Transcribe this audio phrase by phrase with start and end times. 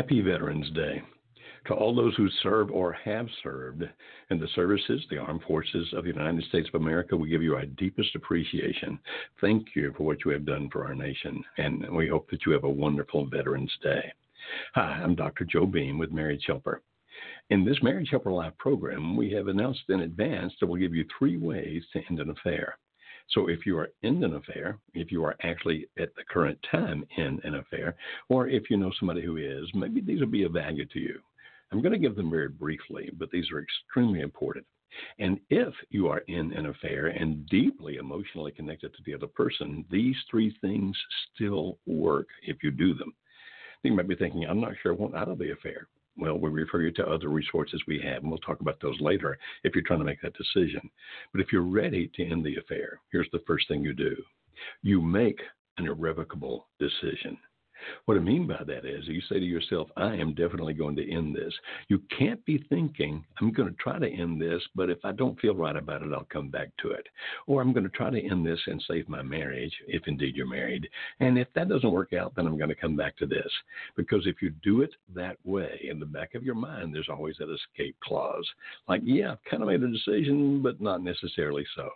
[0.00, 1.02] Happy Veterans Day.
[1.66, 3.84] To all those who serve or have served
[4.30, 7.54] in the services, the armed forces of the United States of America, we give you
[7.54, 8.98] our deepest appreciation.
[9.42, 12.52] Thank you for what you have done for our nation, and we hope that you
[12.52, 14.10] have a wonderful Veterans Day.
[14.74, 15.44] Hi, I'm Dr.
[15.44, 16.80] Joe Beam with Marriage Helper.
[17.50, 21.04] In this Marriage Helper Live program, we have announced in advance that we'll give you
[21.18, 22.78] three ways to end an affair.
[23.30, 27.04] So if you are in an affair, if you are actually at the current time
[27.16, 27.94] in an affair,
[28.28, 31.20] or if you know somebody who is, maybe these will be of value to you.
[31.72, 34.66] I'm going to give them very briefly, but these are extremely important.
[35.20, 39.84] And if you are in an affair and deeply emotionally connected to the other person,
[39.88, 40.96] these three things
[41.32, 43.12] still work if you do them.
[43.84, 45.86] You might be thinking, I'm not sure I want out of the affair.
[46.16, 49.38] Well, we refer you to other resources we have, and we'll talk about those later
[49.64, 50.90] if you're trying to make that decision.
[51.32, 54.16] But if you're ready to end the affair, here's the first thing you do
[54.82, 55.40] you make
[55.78, 57.38] an irrevocable decision.
[58.04, 61.12] What I mean by that is you say to yourself, I am definitely going to
[61.12, 61.52] end this.
[61.88, 65.38] You can't be thinking, I'm going to try to end this, but if I don't
[65.40, 67.06] feel right about it, I'll come back to it.
[67.46, 70.46] Or I'm going to try to end this and save my marriage, if indeed you're
[70.46, 70.88] married.
[71.20, 73.50] And if that doesn't work out, then I'm going to come back to this.
[73.96, 77.36] Because if you do it that way, in the back of your mind, there's always
[77.38, 78.46] that escape clause.
[78.88, 81.90] Like, yeah, I've kind of made a decision, but not necessarily so.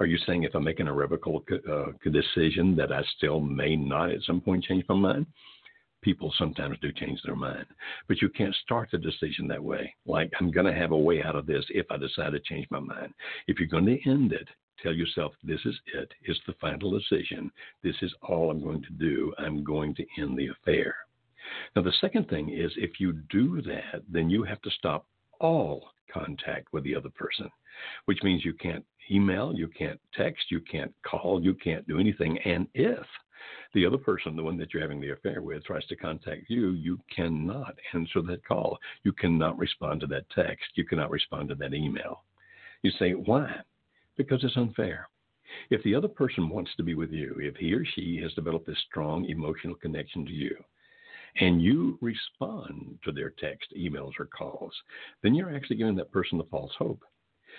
[0.00, 4.10] Are you saying if I make an irrevocable uh, decision that I still may not
[4.10, 5.26] at some point change my mind?
[6.00, 7.66] People sometimes do change their mind,
[8.08, 9.94] but you can't start the decision that way.
[10.06, 12.66] Like, I'm going to have a way out of this if I decide to change
[12.70, 13.12] my mind.
[13.46, 14.48] If you're going to end it,
[14.82, 16.10] tell yourself, this is it.
[16.22, 17.50] It's the final decision.
[17.82, 19.34] This is all I'm going to do.
[19.36, 20.94] I'm going to end the affair.
[21.76, 25.04] Now, the second thing is if you do that, then you have to stop
[25.40, 27.50] all contact with the other person,
[28.06, 32.38] which means you can't email, you can't text, you can't call, you can't do anything.
[32.44, 33.06] And if
[33.74, 36.70] the other person, the one that you're having the affair with, tries to contact you,
[36.70, 38.78] you cannot answer that call.
[39.04, 40.66] You cannot respond to that text.
[40.74, 42.24] You cannot respond to that email.
[42.82, 43.60] You say, why?
[44.16, 45.08] Because it's unfair.
[45.70, 48.66] If the other person wants to be with you, if he or she has developed
[48.66, 50.56] this strong emotional connection to you,
[51.36, 54.74] and you respond to their text, emails, or calls,
[55.22, 57.04] then you're actually giving that person the false hope.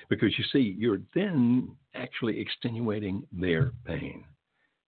[0.10, 4.24] Because you see, you're then actually extenuating their pain.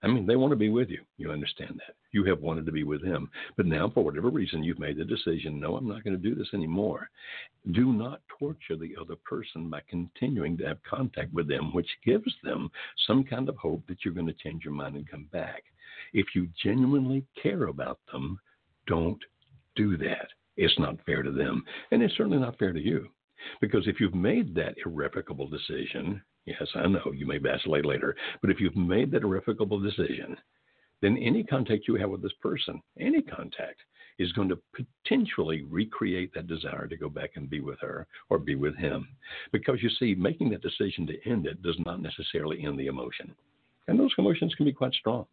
[0.04, 1.00] I mean, they want to be with you.
[1.18, 1.96] You understand that.
[2.12, 3.30] You have wanted to be with them.
[3.56, 6.36] But now, for whatever reason, you've made the decision no, I'm not going to do
[6.36, 7.10] this anymore.
[7.72, 12.32] Do not torture the other person by continuing to have contact with them, which gives
[12.44, 12.70] them
[13.08, 15.64] some kind of hope that you're going to change your mind and come back.
[16.12, 18.40] If you genuinely care about them,
[18.88, 19.24] don't
[19.78, 20.28] do that.
[20.58, 23.10] It's not fair to them, and it's certainly not fair to you.
[23.62, 28.50] Because if you've made that irrevocable decision, yes, I know you may vacillate later, but
[28.50, 30.38] if you've made that irrevocable decision,
[31.02, 33.82] then any contact you have with this person, any contact,
[34.20, 38.38] is going to potentially recreate that desire to go back and be with her or
[38.38, 39.08] be with him.
[39.52, 43.34] Because you see, making that decision to end it does not necessarily end the emotion.
[43.88, 45.26] And those emotions can be quite strong.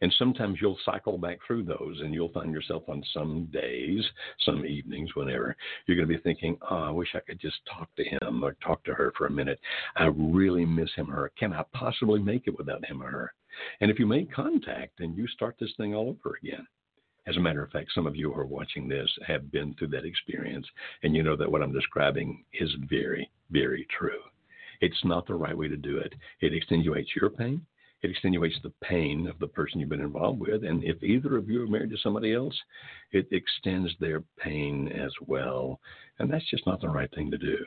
[0.00, 4.04] And sometimes you'll cycle back through those and you'll find yourself on some days,
[4.44, 5.56] some evenings, whenever,
[5.86, 8.56] you're going to be thinking, oh, I wish I could just talk to him or
[8.64, 9.60] talk to her for a minute.
[9.96, 11.32] I really miss him or her.
[11.38, 13.32] Can I possibly make it without him or her?
[13.80, 16.66] And if you make contact, then you start this thing all over again.
[17.26, 19.88] As a matter of fact, some of you who are watching this have been through
[19.88, 20.66] that experience,
[21.02, 24.20] and you know that what I'm describing is very, very true.
[24.80, 26.14] It's not the right way to do it.
[26.40, 27.64] It extenuates your pain,
[28.02, 30.64] it extenuates the pain of the person you've been involved with.
[30.64, 32.58] And if either of you are married to somebody else,
[33.12, 35.80] it extends their pain as well.
[36.18, 37.58] And that's just not the right thing to do.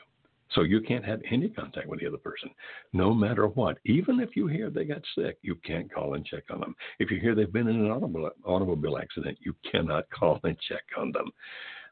[0.52, 2.50] So you can't have any contact with the other person,
[2.94, 3.78] no matter what.
[3.86, 6.76] Even if you hear they got sick, you can't call and check on them.
[7.00, 10.84] If you hear they've been in an automobile, automobile accident, you cannot call and check
[10.98, 11.32] on them.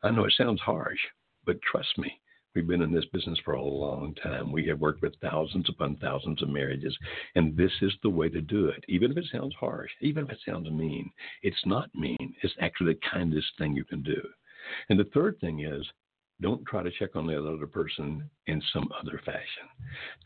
[0.04, 1.00] I know it sounds harsh,
[1.46, 2.20] but trust me,
[2.56, 4.52] We've been in this business for a long time.
[4.52, 6.96] We have worked with thousands upon thousands of marriages,
[7.34, 8.84] and this is the way to do it.
[8.88, 11.10] Even if it sounds harsh, even if it sounds mean,
[11.42, 12.36] it's not mean.
[12.44, 14.22] It's actually the kindest thing you can do.
[14.90, 15.84] And the third thing is
[16.42, 19.68] don't try to check on the other person in some other fashion.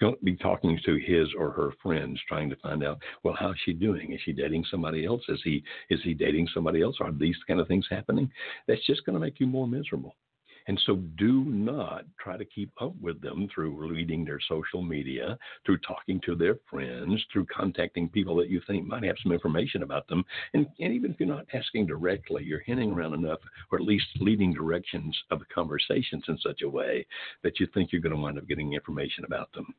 [0.01, 3.71] Don't be talking to his or her friends trying to find out, well, how's she
[3.71, 4.11] doing?
[4.11, 5.21] Is she dating somebody else?
[5.29, 6.97] Is he is he dating somebody else?
[6.99, 8.29] Are these kind of things happening?
[8.67, 10.15] That's just going to make you more miserable.
[10.67, 15.37] And so do not try to keep up with them through reading their social media,
[15.65, 19.83] through talking to their friends, through contacting people that you think might have some information
[19.83, 20.23] about them.
[20.53, 23.39] And, and even if you're not asking directly, you're hinting around enough,
[23.71, 27.05] or at least leading directions of the conversations in such a way
[27.43, 29.73] that you think you're going to wind up getting information about them.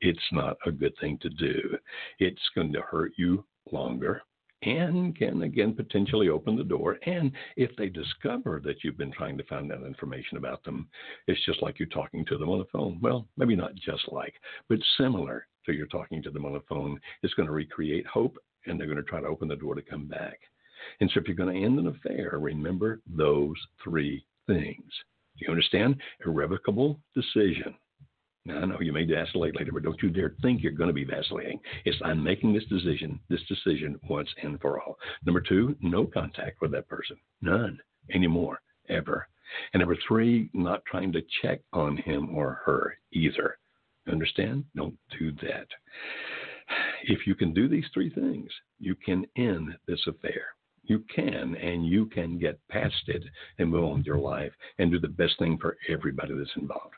[0.00, 1.78] It's not a good thing to do.
[2.18, 4.22] It's going to hurt you longer
[4.62, 6.98] and can again potentially open the door.
[7.06, 10.88] And if they discover that you've been trying to find out information about them,
[11.26, 12.98] it's just like you're talking to them on the phone.
[13.00, 14.34] Well, maybe not just like,
[14.68, 17.00] but similar to you're talking to them on the phone.
[17.22, 18.36] It's going to recreate hope,
[18.66, 20.38] and they're going to try to open the door to come back.
[21.00, 24.82] And so if you're going to end an affair, remember those three things.
[25.38, 25.96] Do you understand?
[26.24, 27.74] Irrevocable decision
[28.44, 30.94] now, I know you may vacillate later, but don't you dare think you're going to
[30.94, 31.60] be vacillating.
[31.84, 34.98] It's I'm making this decision, this decision once and for all.
[35.24, 37.78] Number two, no contact with that person, none
[38.12, 39.28] anymore, ever.
[39.72, 43.58] And number three, not trying to check on him or her either.
[44.10, 44.64] Understand?
[44.74, 45.68] Don't do that.
[47.04, 48.50] If you can do these three things,
[48.80, 50.46] you can end this affair.
[50.84, 53.22] You can, and you can get past it
[53.58, 56.94] and move on with your life and do the best thing for everybody that's involved.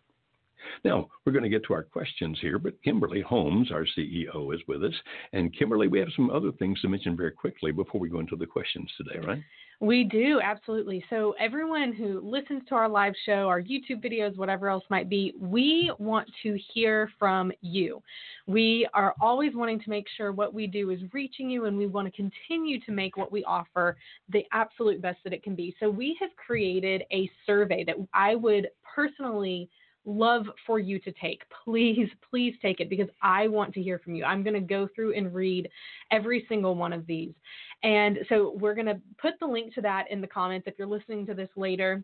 [0.85, 4.61] Now, we're going to get to our questions here, but Kimberly Holmes, our CEO, is
[4.67, 4.94] with us.
[5.32, 8.37] And Kimberly, we have some other things to mention very quickly before we go into
[8.37, 9.43] the questions today, right?
[9.81, 11.05] We do, absolutely.
[11.11, 15.35] So, everyone who listens to our live show, our YouTube videos, whatever else might be,
[15.38, 18.00] we want to hear from you.
[18.47, 21.87] We are always wanting to make sure what we do is reaching you, and we
[21.87, 23.97] want to continue to make what we offer
[24.32, 25.75] the absolute best that it can be.
[25.81, 29.69] So, we have created a survey that I would personally
[30.04, 31.42] love for you to take.
[31.64, 34.24] Please, please take it because I want to hear from you.
[34.24, 35.68] I'm going to go through and read
[36.10, 37.32] every single one of these.
[37.82, 40.88] And so we're going to put the link to that in the comments if you're
[40.88, 42.02] listening to this later.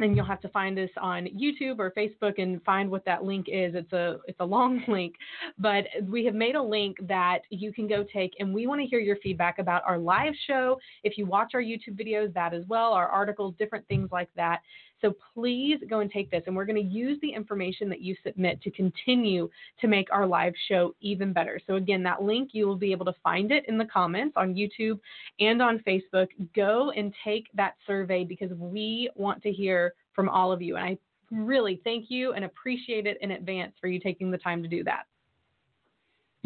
[0.00, 3.48] Then you'll have to find us on YouTube or Facebook and find what that link
[3.48, 3.74] is.
[3.74, 5.14] It's a it's a long link,
[5.58, 8.86] but we have made a link that you can go take, and we want to
[8.86, 10.78] hear your feedback about our live show.
[11.04, 14.62] If you watch our YouTube videos, that as well, our articles, different things like that.
[15.00, 18.14] So please go and take this, and we're going to use the information that you
[18.24, 19.48] submit to continue
[19.80, 21.60] to make our live show even better.
[21.66, 24.54] So, again, that link, you will be able to find it in the comments on
[24.54, 25.00] YouTube
[25.38, 26.28] and on Facebook.
[26.54, 30.76] Go and take that survey because we want to hear from all of you.
[30.76, 30.98] And I
[31.30, 34.84] really thank you and appreciate it in advance for you taking the time to do
[34.84, 35.04] that.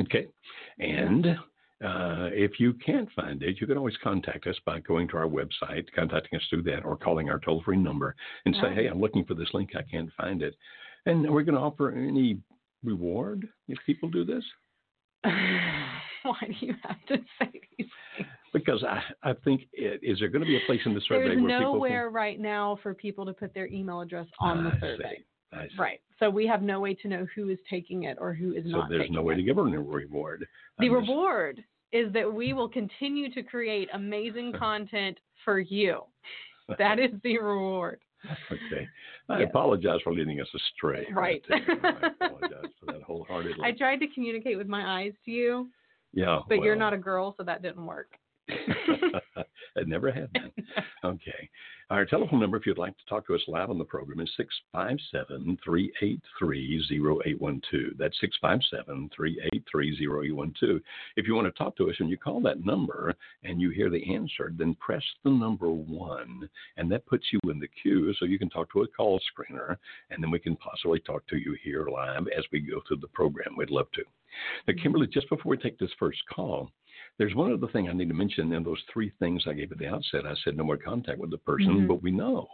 [0.00, 0.26] Okay.
[0.78, 1.38] And
[1.84, 5.28] uh, if you can't find it, you can always contact us by going to our
[5.28, 8.14] website, contacting us through that, or calling our toll free number
[8.46, 9.70] and say, hey, I'm looking for this link.
[9.76, 10.54] I can't find it.
[11.06, 12.38] And are we're going to offer any
[12.82, 14.44] reward if people do this?
[15.24, 18.28] Why do you have to say these things?
[18.52, 21.28] Because I, I think it, is there going to be a place in the survey
[21.28, 22.14] There's where nowhere can...
[22.14, 25.16] right now for people to put their email address on the survey.
[25.18, 25.24] See.
[25.52, 25.68] I.
[25.78, 26.00] Right.
[26.18, 28.78] So we have no way to know who is taking it or who is So
[28.78, 29.38] not So there's no way it.
[29.38, 30.46] to give her a reward.
[30.78, 31.62] The reward
[31.94, 36.00] is that we will continue to create amazing content for you.
[36.78, 38.00] That is the reward.
[38.50, 38.88] Okay.
[39.28, 39.48] I Yes.
[39.50, 41.06] apologize for leading us astray.
[41.12, 41.42] Right.
[41.50, 41.56] I
[42.24, 43.62] apologize for that wholeheartedly.
[43.62, 45.68] I tried to communicate with my eyes to you,
[46.14, 46.38] yeah.
[46.48, 48.12] but you're not a girl, so that didn't work.
[48.48, 50.50] it never had been.
[51.04, 51.50] Okay.
[51.90, 54.30] Our telephone number, if you'd like to talk to us live on the program, is
[54.38, 57.98] 657 383 0812.
[57.98, 60.80] That's 657 383 0812.
[61.16, 63.90] If you want to talk to us and you call that number and you hear
[63.90, 66.48] the answer, then press the number one,
[66.78, 69.76] and that puts you in the queue so you can talk to a call screener,
[70.08, 73.08] and then we can possibly talk to you here live as we go through the
[73.08, 73.56] program.
[73.58, 74.04] We'd love to.
[74.66, 76.70] Now, Kimberly, just before we take this first call,
[77.18, 79.78] there's one other thing I need to mention in those three things I gave at
[79.78, 80.26] the outset.
[80.26, 81.88] I said no more contact with the person, Mhm.
[81.88, 82.48] but we know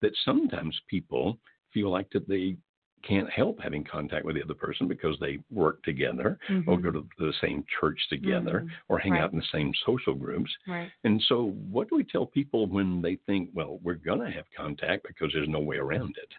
[0.00, 1.38] that sometimes people
[1.72, 2.56] feel like that they
[3.02, 6.36] can't help having contact with the other person because they work together
[6.66, 6.82] or Mhm.
[6.82, 8.70] go to the same church together Mhm.
[8.88, 9.20] or hang Right.
[9.22, 10.52] out in the same social groups.
[10.66, 10.90] Right.
[11.04, 14.50] And so, what do we tell people when they think, well, we're going to have
[14.50, 16.34] contact because there's no way around it?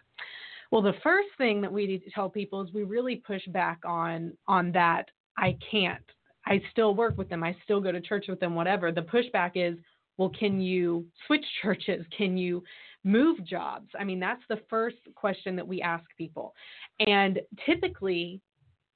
[0.70, 3.78] Well, the first thing that we need to tell people is we really push back
[3.84, 6.04] on on that I can't.
[6.50, 7.44] I still work with them.
[7.44, 8.90] I still go to church with them whatever.
[8.90, 9.78] The pushback is,
[10.18, 12.04] well, can you switch churches?
[12.16, 12.62] Can you
[13.04, 13.88] move jobs?
[13.98, 16.52] I mean, that's the first question that we ask people.
[17.06, 18.40] And typically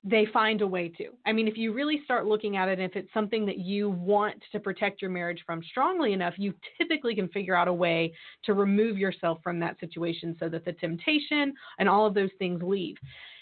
[0.06, 1.06] they find a way to.
[1.24, 4.36] I mean, if you really start looking at it, if it's something that you want
[4.52, 8.12] to protect your marriage from strongly enough, you typically can figure out a way
[8.44, 12.60] to remove yourself from that situation so that the temptation and all of those things
[12.62, 12.96] leave.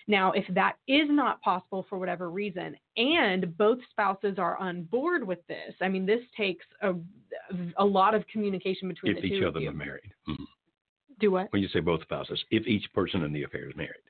[0.09, 5.27] Now, if that is not possible for whatever reason, and both spouses are on board
[5.27, 6.95] with this, I mean, this takes a,
[7.77, 9.71] a lot of communication between if the two If each of them you.
[9.71, 10.13] are married.
[10.29, 10.45] Mhm.
[11.21, 11.53] Do what?
[11.53, 14.03] When you say both spouses, if each person in the affair is married.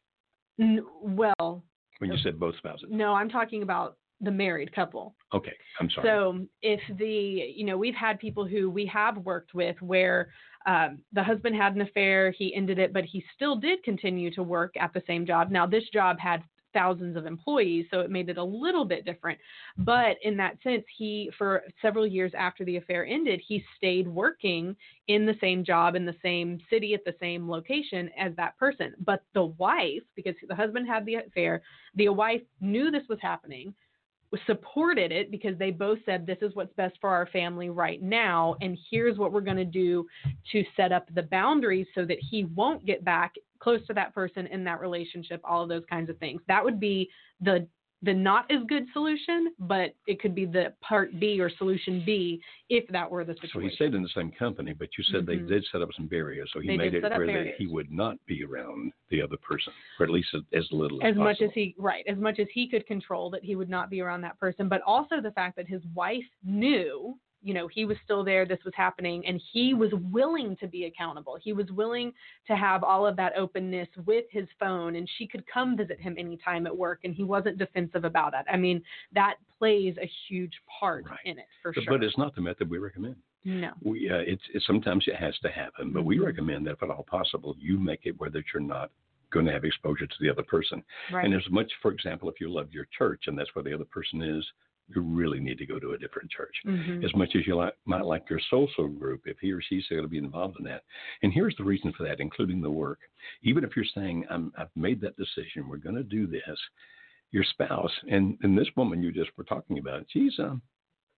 [0.60, 1.62] N- well,
[1.98, 2.88] When you said both spouses.
[2.90, 5.14] no, I'm talking about the married couple.
[5.34, 6.08] Okay, I'm sorry.
[6.08, 10.30] So if the, you know, we've had people who we have worked with where
[10.66, 14.42] um, the husband had an affair, he ended it, but he still did continue to
[14.42, 15.50] work at the same job.
[15.50, 16.42] Now this job had
[16.72, 19.38] thousands of employees, so it made it a little bit different.
[19.78, 24.76] But in that sense, he, for several years after the affair ended, he stayed working
[25.08, 28.94] in the same job in the same city at the same location as that person.
[29.04, 31.62] But the wife, because the husband had the affair,
[31.94, 33.74] the wife knew this was happening
[34.46, 38.56] supported it because they both said this is what's best for our family right now
[38.60, 40.06] and here's what we're going to do
[40.50, 44.46] to set up the boundaries so that he won't get back close to that person
[44.48, 46.40] in that relationship all of those kinds of things.
[46.48, 47.08] That would be
[47.40, 47.66] the
[48.02, 52.40] the not as good solution but it could be the part b or solution b
[52.68, 53.50] if that were the situation.
[53.54, 55.26] so he stayed in the same company, but you said Mhm.
[55.26, 57.90] they did set up some barriers, so he They made it where that he would
[57.90, 61.40] not be around the other person, or at least as, as little as, as much
[61.42, 64.20] as he right as much as he could control that he would not be around
[64.22, 68.22] that person but also the fact that his wife knew you know he was still
[68.24, 72.12] there this was happening and he was willing to be accountable he was willing
[72.46, 76.14] to have all of that openness with his phone and she could come visit him
[76.18, 78.82] anytime at work and he wasn't defensive about it i mean
[79.12, 81.18] that plays a huge part Right.
[81.24, 83.16] in it for But- sure But it's not the method we recommend.
[83.44, 86.26] no We uh, it's, it's sometimes it has to happen, but we Mhm.
[86.26, 88.90] recommend that if at all possible, you make it where that you're not
[89.30, 90.82] going to have exposure to the other person.
[91.10, 93.72] right And as much, for example, if you love your church and that's where the
[93.72, 94.44] other person is,
[94.88, 96.54] you really need to go to a different church.
[96.66, 97.04] Mhm.
[97.04, 100.02] As much as you like, might like your social group, if he or she's going
[100.02, 100.84] to be involved in that.
[101.22, 103.00] And here's the reason for that, including the work.
[103.42, 106.58] Even if you're saying, I'm, I've made that decision, we're going to do this,
[107.30, 110.60] your spouse, and, and this woman you just were talking about, she's um,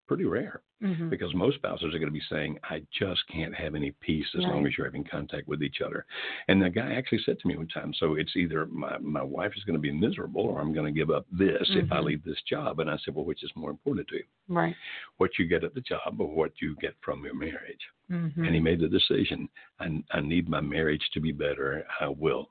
[0.06, 1.08] pretty rare Mhm.
[1.08, 4.42] because most spouses are going to be saying, I just can't have any peace as
[4.42, 6.04] long as you're having contact with each other.
[6.48, 9.52] And the guy actually said to me one time, so it's either my, my wife
[9.56, 12.04] is going to be miserable or I'm going to give up this if I Mhm.
[12.04, 12.80] leave this job.
[12.80, 14.24] And I said, well, which is more important to you?
[14.48, 14.76] right
[15.16, 17.88] What you get at the job or what you get from your marriage?
[18.10, 18.36] Mhm.
[18.36, 19.48] And he made the decision,
[19.80, 21.86] I, I need my marriage to be better.
[22.00, 22.50] I will.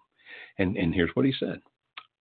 [0.58, 1.62] And, and here's what he said.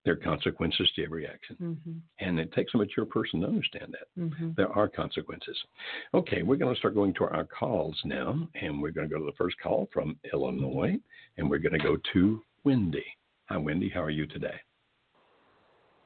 [0.05, 1.57] There are consequences to every action.
[1.61, 2.01] Mhm.
[2.19, 4.55] And it takes a mature person to understand that Mhm.
[4.57, 5.65] there are consequences.
[6.13, 9.21] Okay, we're going to start going to our calls now, and we're going to go
[9.21, 10.99] to the first call from Illinois,
[11.37, 13.07] and we're going to go to Wendy.
[13.49, 13.89] Hi, Wendy.
[13.89, 14.61] How are you today?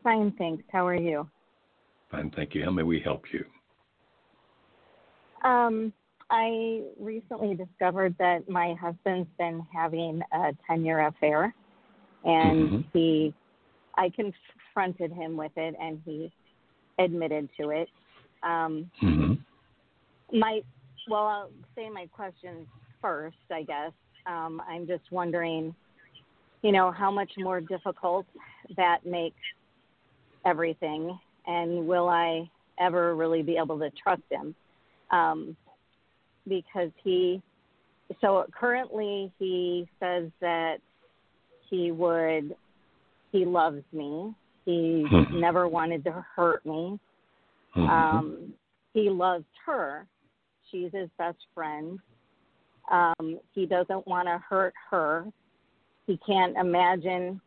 [0.03, 0.65] Fine, thanks.
[0.71, 1.29] How are you?
[2.11, 2.65] Fine, thank you.
[2.65, 3.45] How may we help you?
[5.43, 5.93] Um,
[6.31, 11.55] I recently discovered that my husband's been having a 10 year affair,
[12.25, 12.85] and Mhm.
[12.93, 13.35] he,
[13.97, 16.33] I confronted him with it, and he
[16.99, 17.89] admitted to it.
[18.43, 20.39] Um, Mm-hmm.
[20.39, 20.61] my,
[21.09, 22.67] well, I'll say my questions
[23.01, 23.93] first, I guess.
[24.27, 25.75] Um, I'm just wondering,
[26.63, 28.27] you know, how much more difficult
[28.77, 29.37] that makes
[30.45, 34.55] everything, and will I ever really be able to trust him?
[35.11, 35.57] Um,
[36.49, 37.43] because he,
[38.21, 40.77] so currently he says that
[41.71, 42.55] he would,
[43.33, 44.35] he loves me.
[44.65, 45.31] He Mhm.
[45.31, 46.99] never wanted to hurt me.
[47.75, 47.89] Mhm.
[47.89, 48.55] Um,
[48.93, 50.07] he loves her.
[50.71, 52.01] She's his best friend.
[52.91, 55.31] Um, he doesn't want to hurt her.
[56.07, 57.41] He can't imagine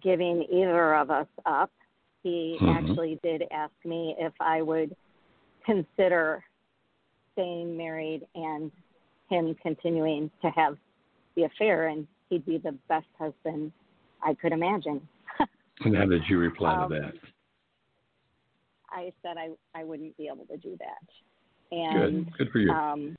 [0.00, 1.70] giving either of us up.
[2.22, 2.68] He Mhm.
[2.68, 4.96] actually did ask me if I would
[5.64, 6.44] consider
[7.32, 8.72] staying married and
[9.28, 10.78] him continuing to have
[11.34, 13.72] the affair, and he'd be the best husband
[14.22, 15.06] I could imagine.
[15.84, 17.14] and how did you reply um, to that?
[18.90, 21.76] I said I I wouldn't be able to do that.
[21.76, 22.38] And Good.
[22.38, 22.70] Good for you.
[22.70, 23.16] um,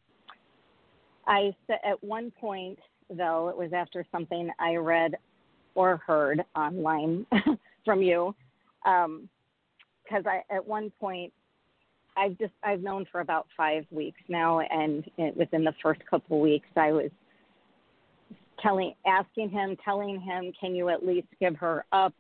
[1.28, 2.80] I said at one point
[3.10, 5.16] though it was after something I read
[5.76, 7.26] or heard online
[7.86, 8.36] from you,
[8.84, 11.32] because I at one point
[12.18, 16.38] I've just I've known for about five weeks now, and it, within the first couple
[16.38, 17.12] of weeks I was
[18.62, 22.14] telling asking him telling him can you at least give her up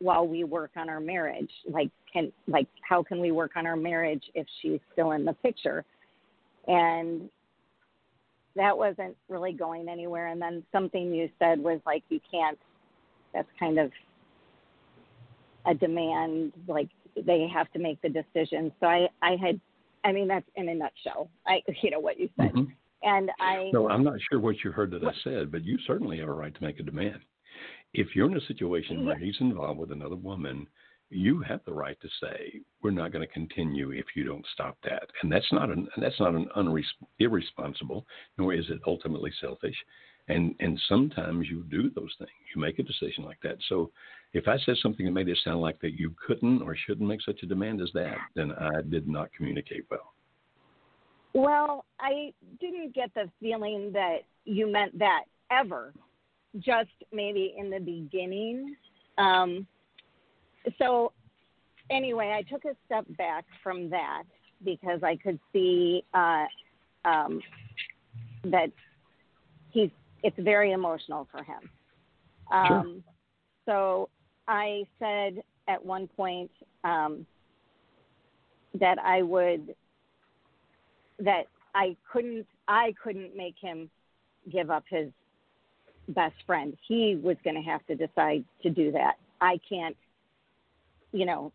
[0.00, 3.76] while we work on our marriage like can like how can we work on our
[3.76, 5.84] marriage if she's still in the picture
[6.66, 7.28] and
[8.54, 12.58] that wasn't really going anywhere and then something you said was like you can't
[13.32, 13.90] that's kind of
[15.66, 16.88] a demand like
[17.26, 18.72] they have to make the decision.
[18.80, 19.60] So I I had
[20.04, 21.28] I mean that's in a nutshell.
[21.46, 22.52] I you know what you said.
[22.52, 22.72] Mhm.
[23.02, 26.18] And I No, I'm not sure what you heard that I said, but you certainly
[26.18, 27.20] have a right to make a demand.
[27.94, 30.66] If you're in a situation where he's involved with another woman,
[31.10, 34.76] you have the right to say, "We're not going to continue if you don't stop
[34.82, 36.84] that." And that's not an that's not an unres-
[37.18, 39.76] irresponsible, nor is it ultimately selfish.
[40.28, 42.30] And and sometimes you do those things.
[42.54, 43.56] You make a decision like that.
[43.68, 43.90] So
[44.34, 47.22] if I said something that made it sound like that you couldn't or shouldn't make
[47.22, 50.12] such a demand as that, then I did not communicate well.
[51.34, 55.92] Well, I didn't get the feeling that you meant that ever.
[56.58, 58.74] Just maybe in the beginning.
[59.18, 59.66] Um,
[60.78, 61.12] so,
[61.90, 64.24] anyway, I took a step back from that
[64.64, 66.46] because I could see uh,
[67.04, 67.40] um,
[68.44, 68.70] that
[69.70, 69.90] he's.
[70.24, 71.70] It's very emotional for him.
[72.50, 73.02] Um, Sure.
[73.68, 74.08] So
[74.48, 76.50] I said at one point
[76.84, 77.26] um,
[78.80, 79.74] that I would
[81.18, 81.44] that
[81.74, 83.90] I couldn't I couldn't make him
[84.50, 85.10] give up his
[86.08, 86.76] best friend.
[86.86, 89.14] He was going to have to decide to do that.
[89.40, 89.96] I can't
[91.12, 91.52] you know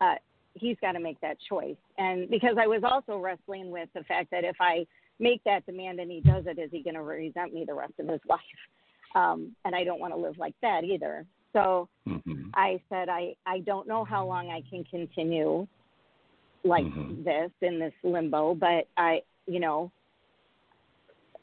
[0.00, 0.14] uh
[0.54, 1.76] he's got to make that choice.
[1.98, 4.86] And because I was also wrestling with the fact that if I
[5.18, 7.92] make that demand and he does it is he going to resent me the rest
[7.98, 8.40] of his life?
[9.14, 11.24] Um and I don't want to live like that either.
[11.52, 15.66] So hmm I said I I don't know how long I can continue
[16.66, 17.24] like Mhm.
[17.24, 19.90] this in this limbo, but I you know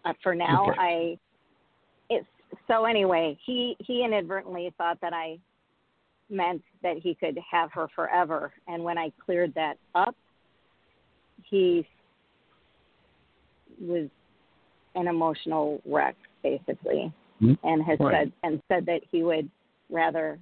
[0.06, 0.78] uh, for now Okay.
[0.80, 1.20] I
[2.10, 2.28] it's
[2.68, 5.40] so anyway he he inadvertently thought that I
[6.30, 10.16] meant that he could have her forever, and when I cleared that up,
[11.44, 11.86] he
[13.80, 14.10] was
[14.96, 17.12] an emotional wreck basically,
[17.42, 17.58] Mhm.
[17.64, 18.14] and has Right.
[18.14, 19.50] said and said that he would
[19.90, 20.40] rather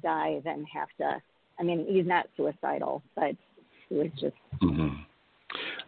[0.00, 1.22] die than have to.
[1.58, 3.36] I mean, he's not suicidal, but
[3.90, 4.88] was just hmm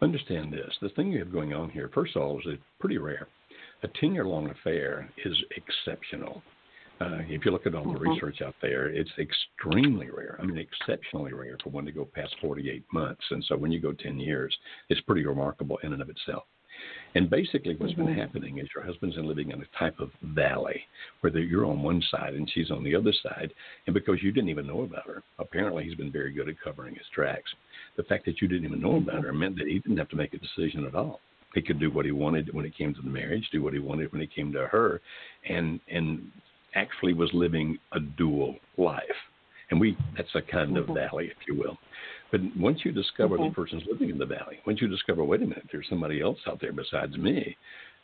[0.02, 0.75] Understand this.
[0.80, 3.28] The thing you have going on here, first of all, is it's pretty rare.
[3.83, 6.42] A 10 year long affair is exceptional.
[7.00, 8.14] Uh, if you look at all the Mhm.
[8.14, 10.37] research out there, it's extremely rare.
[10.38, 13.25] I mean, exceptionally rare for one to go past 48 months.
[13.30, 14.57] And so when you go 10 years,
[14.88, 16.45] it's pretty remarkable in and of itself.
[17.14, 18.14] And basically, what's been Mhm.
[18.14, 20.86] happening is your husband's been living in a type of valley
[21.21, 23.52] where you're on one side and she's on the other side.
[23.86, 26.95] And because you didn't even know about her, apparently he's been very good at covering
[26.95, 27.52] his tracks.
[27.97, 30.16] The fact that you didn't even know about her meant that he didn't have to
[30.16, 31.21] make a decision at all.
[31.54, 33.80] He could do what he wanted when it came to the marriage, do what he
[33.80, 35.00] wanted when it came to her,
[35.45, 36.30] and and
[36.76, 39.29] actually was living a dual life.
[39.71, 40.95] And we that's a kind of Mhm.
[40.95, 41.78] valley, if you will.
[42.30, 43.49] But once you discover Mhm.
[43.49, 46.39] the person's living in the valley, once you discover, wait a minute, there's somebody else
[46.47, 47.56] out there besides me,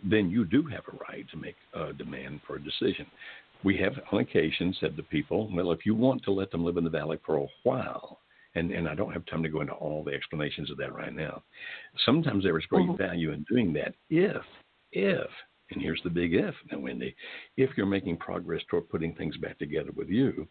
[0.03, 3.07] then you do have a right to make a demand for a decision.
[3.63, 6.77] We have on occasion said to people, well, if you want to let them live
[6.77, 8.21] in the valley for a while,
[8.55, 11.15] and, and I don't have time to go into all the explanations of that right
[11.15, 11.43] now.
[12.05, 12.97] Sometimes there is great Mhm.
[12.97, 14.45] value in doing that if,
[14.93, 15.31] if,
[15.71, 17.15] and here's the big if now, Wendy,
[17.57, 20.49] if you're making progress toward putting things back together with you,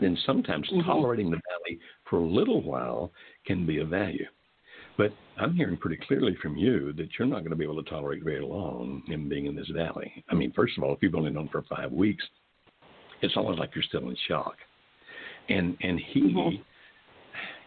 [0.00, 0.84] then sometimes Mhm.
[0.84, 3.12] tolerating the valley for a little while
[3.44, 4.26] can be of value.
[4.96, 7.90] But I'm hearing pretty clearly from you that you're not going to be able to
[7.90, 10.24] tolerate very long him being in this valley.
[10.30, 12.26] I mean, first of all, if you've only known for five weeks,
[13.20, 14.56] it's almost like you're still in shock.
[15.48, 16.64] And and he Mhm.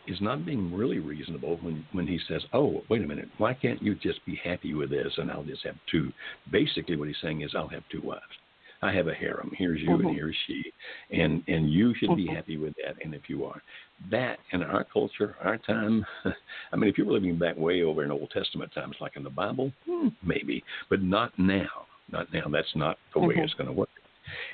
[0.08, 3.82] is not being really reasonable when when he says, "Oh, wait a minute, why can't
[3.82, 6.12] you just be happy with this and I'll just have two?"
[6.50, 8.39] Basically, what he's saying is, "I'll have two wives.
[8.82, 9.52] I have a harem.
[9.58, 10.08] Here's you Mhm.
[10.08, 10.74] and here's she,
[11.12, 12.36] and and you should be Mhm.
[12.36, 12.96] happy with that.
[13.04, 13.62] And if you are,
[14.10, 16.06] that in our culture, our time,
[16.72, 19.24] I mean, if you were living back way over in Old Testament times, like in
[19.24, 21.88] the Bible, hmm, maybe, but not now.
[22.12, 22.48] Not now.
[22.48, 23.44] That's not the way Mhm.
[23.44, 23.90] it's going to work.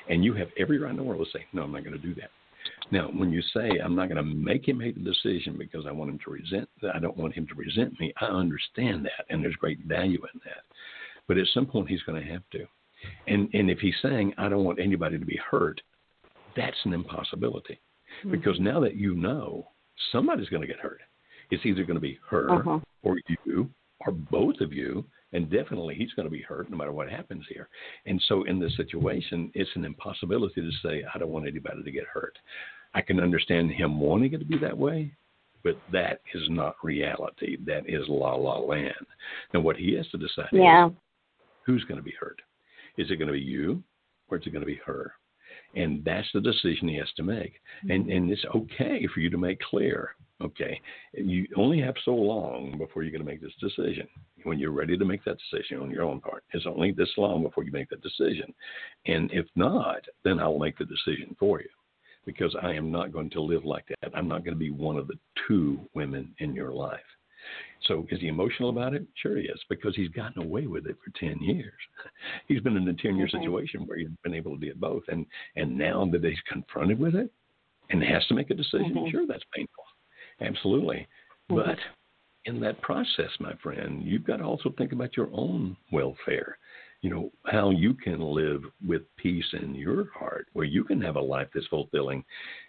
[0.08, 2.02] And you have every right in the world to say, "No, I'm not going to
[2.02, 2.30] do that."
[2.90, 5.92] Now, when you say I'm not going to make him make the decision because I
[5.92, 8.12] want him to resent, I don't want him to resent me.
[8.20, 10.64] I understand that, and there's great value in that.
[11.26, 12.66] But at some point, he's going to have to.
[13.26, 15.80] And and if he's saying I don't want anybody to be hurt,
[16.56, 17.80] that's an impossibility
[18.30, 19.68] because now that you know
[20.12, 21.00] somebody's going to get hurt,
[21.50, 22.80] it's either going to be her Uh-huh.
[23.02, 23.68] or you
[24.06, 27.44] or both of you, and definitely he's going to be hurt no matter what happens
[27.48, 27.68] here.
[28.04, 31.90] And so in this situation, it's an impossibility to say I don't want anybody to
[31.90, 32.38] get hurt.
[32.94, 35.12] I can understand him wanting it to be that way,
[35.62, 37.56] but that is not reality.
[37.66, 38.94] That is la la land.
[39.52, 40.88] Now what he has to decide is yeah.
[41.64, 42.40] who's going to be hurt.
[42.96, 43.82] Is it going to be you
[44.28, 45.12] or is it going to be her?
[45.74, 47.54] And that's the decision he has to make.
[47.88, 48.12] And mm-hmm.
[48.12, 50.10] and it's okay for you to make clear.
[50.42, 50.78] Okay,
[51.14, 54.06] you only have so long before you're going to make this decision.
[54.42, 57.42] When you're ready to make that decision on your own part, it's only this long
[57.42, 58.52] before you make that decision.
[59.06, 61.68] And if not, then I'll make the decision for you.
[62.26, 64.10] because I am not going to live like that.
[64.14, 67.00] I'm not going to be one of the two women in your life.
[67.84, 69.06] So is he emotional about it?
[69.22, 71.72] Sure he is, because he's gotten away with it for ten years.
[72.48, 75.02] he's been in a ten year situation where he's been able to do both.
[75.08, 77.30] And and now that he's confronted with it
[77.90, 79.10] and has to make a decision, mm-hmm.
[79.10, 79.84] sure that's painful.
[80.40, 81.06] Absolutely.
[81.50, 81.56] Mm-hmm.
[81.56, 81.78] But
[82.46, 86.58] in that process, my friend, you've got to also think about your own welfare
[87.02, 91.16] you know how you can live with peace in your heart where you can have
[91.16, 92.24] a life that's fulfilling.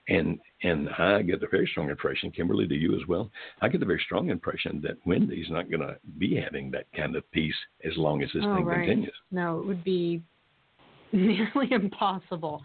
[0.09, 3.31] And and i get the very strong impression kimberly to you as well?
[3.61, 7.15] I get the very strong impression that wendy's not going to be having that kind
[7.15, 8.87] of peace as long as this oh, thing right.
[8.87, 9.13] continues.
[9.31, 10.21] No it would be
[11.11, 12.63] nearly impossible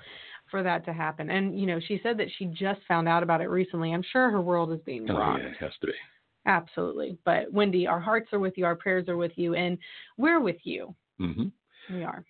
[0.50, 1.30] for that to happen.
[1.30, 3.92] And you know she said that she just found out about it recently.
[3.92, 5.40] I'm sure her world is being oh, rocked.
[5.40, 5.92] oh, yeah, it has to be.
[6.44, 7.16] Absolutely.
[7.24, 9.78] But wendy our hearts are with you our prayers are with you and
[10.16, 11.94] we're with you Mm-hmm.
[11.94, 12.24] We are.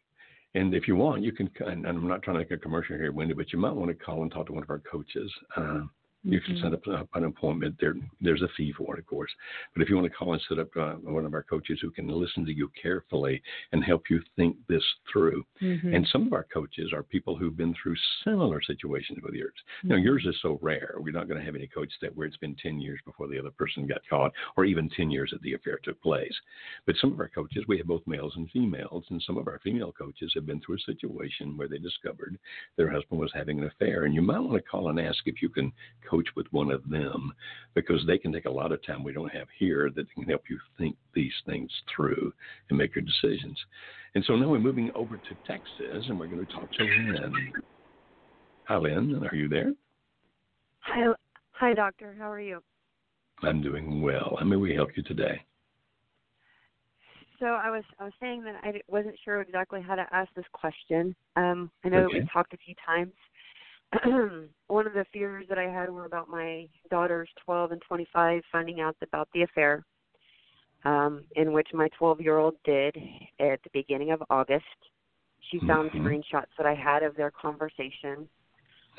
[0.54, 1.50] And if you want, you can.
[1.60, 4.04] And I'm not trying to make a commercial here, Wendy, but you might want to
[4.04, 5.32] call and talk to one of our coaches.
[5.56, 5.80] Uh,
[6.24, 6.82] you can set up
[7.14, 7.76] an appointment.
[7.80, 9.30] There, there's a fee for it, of course.
[9.74, 11.90] But if you want to call and set up uh, one of our coaches who
[11.90, 15.44] can listen to you carefully and help you think this through.
[15.60, 15.94] Mm-hmm.
[15.94, 19.52] And some of our coaches are people who've been through similar situations with yours.
[19.80, 19.88] Mm-hmm.
[19.88, 20.94] Now, yours is so rare.
[20.98, 23.38] We're not going to have any coach that where it's been 10 years before the
[23.38, 26.34] other person got caught, or even 10 years that the affair took place.
[26.86, 29.60] But some of our coaches, we have both males and females, and some of our
[29.64, 32.38] female coaches have been through a situation where they discovered
[32.76, 34.04] their husband was having an affair.
[34.04, 35.72] And you might want to call and ask if you can
[36.12, 37.32] coach with one of them
[37.74, 40.42] because they can take a lot of time we don't have here that can help
[40.50, 42.32] you think these things through
[42.68, 43.58] and make your decisions.
[44.14, 47.52] And so now we're moving over to Texas and we're going to talk to Lynn.
[48.64, 49.26] Hi, Lynn.
[49.30, 49.72] Are you there?
[50.80, 51.12] Hi,
[51.52, 52.14] hi, doctor.
[52.18, 52.62] How are you?
[53.42, 54.36] I'm doing well.
[54.38, 55.42] How may we help you today?
[57.40, 60.44] So I was I was saying that I wasn't sure exactly how to ask this
[60.52, 61.12] question.
[61.34, 62.20] Um, I know okay.
[62.20, 63.12] we talked a few times,
[64.72, 68.80] one of the fears that I had were about my daughters, 12 and 25, finding
[68.80, 69.84] out about the affair,
[70.84, 72.96] um, in which my 12 year old did
[73.38, 74.64] at the beginning of August.
[75.50, 76.06] She found mm-hmm.
[76.06, 78.26] screenshots that I had of their conversation.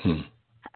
[0.00, 0.20] Hmm.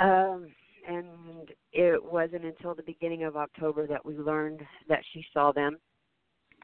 [0.00, 0.48] Um,
[0.88, 5.78] and it wasn't until the beginning of October that we learned that she saw them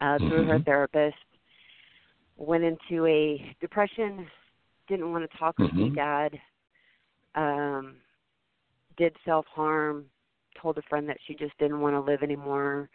[0.00, 0.50] uh, through mm-hmm.
[0.50, 1.16] her therapist.
[2.36, 4.26] Went into a depression,
[4.88, 5.78] didn't want to talk mm-hmm.
[5.78, 6.32] with me, dad
[7.34, 7.96] um,
[8.96, 10.07] did self harm,
[10.61, 12.88] told a friend that she just didn't want to live anymore.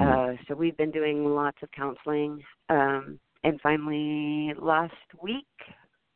[0.00, 0.32] Mm-hmm.
[0.32, 2.42] Uh, so we've been doing lots of counseling.
[2.68, 5.46] Um, and finally, last week,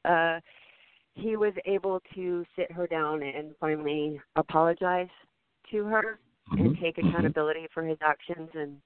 [0.04, 0.40] uh,
[1.14, 5.08] he was able to sit her down and finally apologize
[5.70, 6.18] to her
[6.52, 6.66] mm-hmm.
[6.66, 8.76] and take accountability for his actions and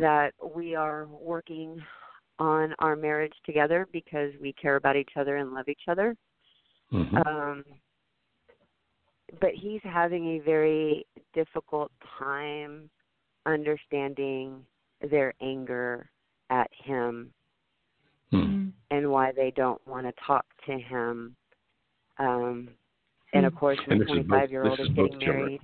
[0.00, 1.80] that we are working
[2.38, 6.14] on our marriage together because we care about each other and love each other.
[6.92, 7.16] Mm-hmm.
[7.16, 7.64] Um,
[9.40, 12.88] but he's having a very difficult time
[13.46, 14.64] understanding
[15.10, 16.08] their anger
[16.50, 17.32] at him
[18.30, 18.68] hmm.
[18.90, 21.36] and why they don't want to talk to him.
[22.18, 22.68] Um,
[23.32, 25.60] and of course, the 25 year old is, is getting married.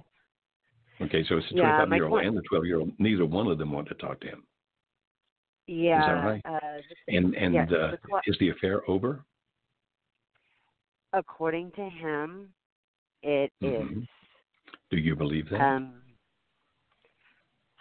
[1.00, 2.92] Okay, so it's the yeah, 25 year old and the 12 year old.
[2.98, 4.44] Neither one of them want to talk to him.
[5.66, 6.00] Yeah.
[6.00, 6.42] Is that right?
[6.44, 7.92] Uh, and and yes, uh,
[8.26, 9.24] is the affair over?
[11.12, 12.48] According to him,
[13.22, 14.00] it mm-hmm.
[14.00, 14.08] is.
[14.90, 15.60] Do you believe that?
[15.60, 15.94] Um,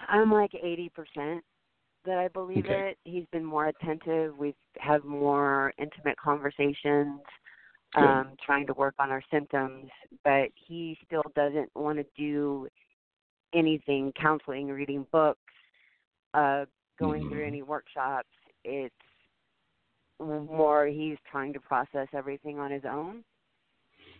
[0.07, 1.41] I'm like 80%
[2.05, 2.91] that I believe okay.
[2.91, 2.97] it.
[3.03, 4.37] He's been more attentive.
[4.37, 7.19] We've had more intimate conversations,
[7.95, 9.89] um, trying to work on our symptoms,
[10.23, 12.67] but he still doesn't want to do
[13.53, 15.39] anything counseling, reading books,
[16.33, 16.65] uh,
[16.99, 17.33] going mm-hmm.
[17.33, 18.29] through any workshops.
[18.63, 18.95] It's
[20.19, 23.23] more he's trying to process everything on his own.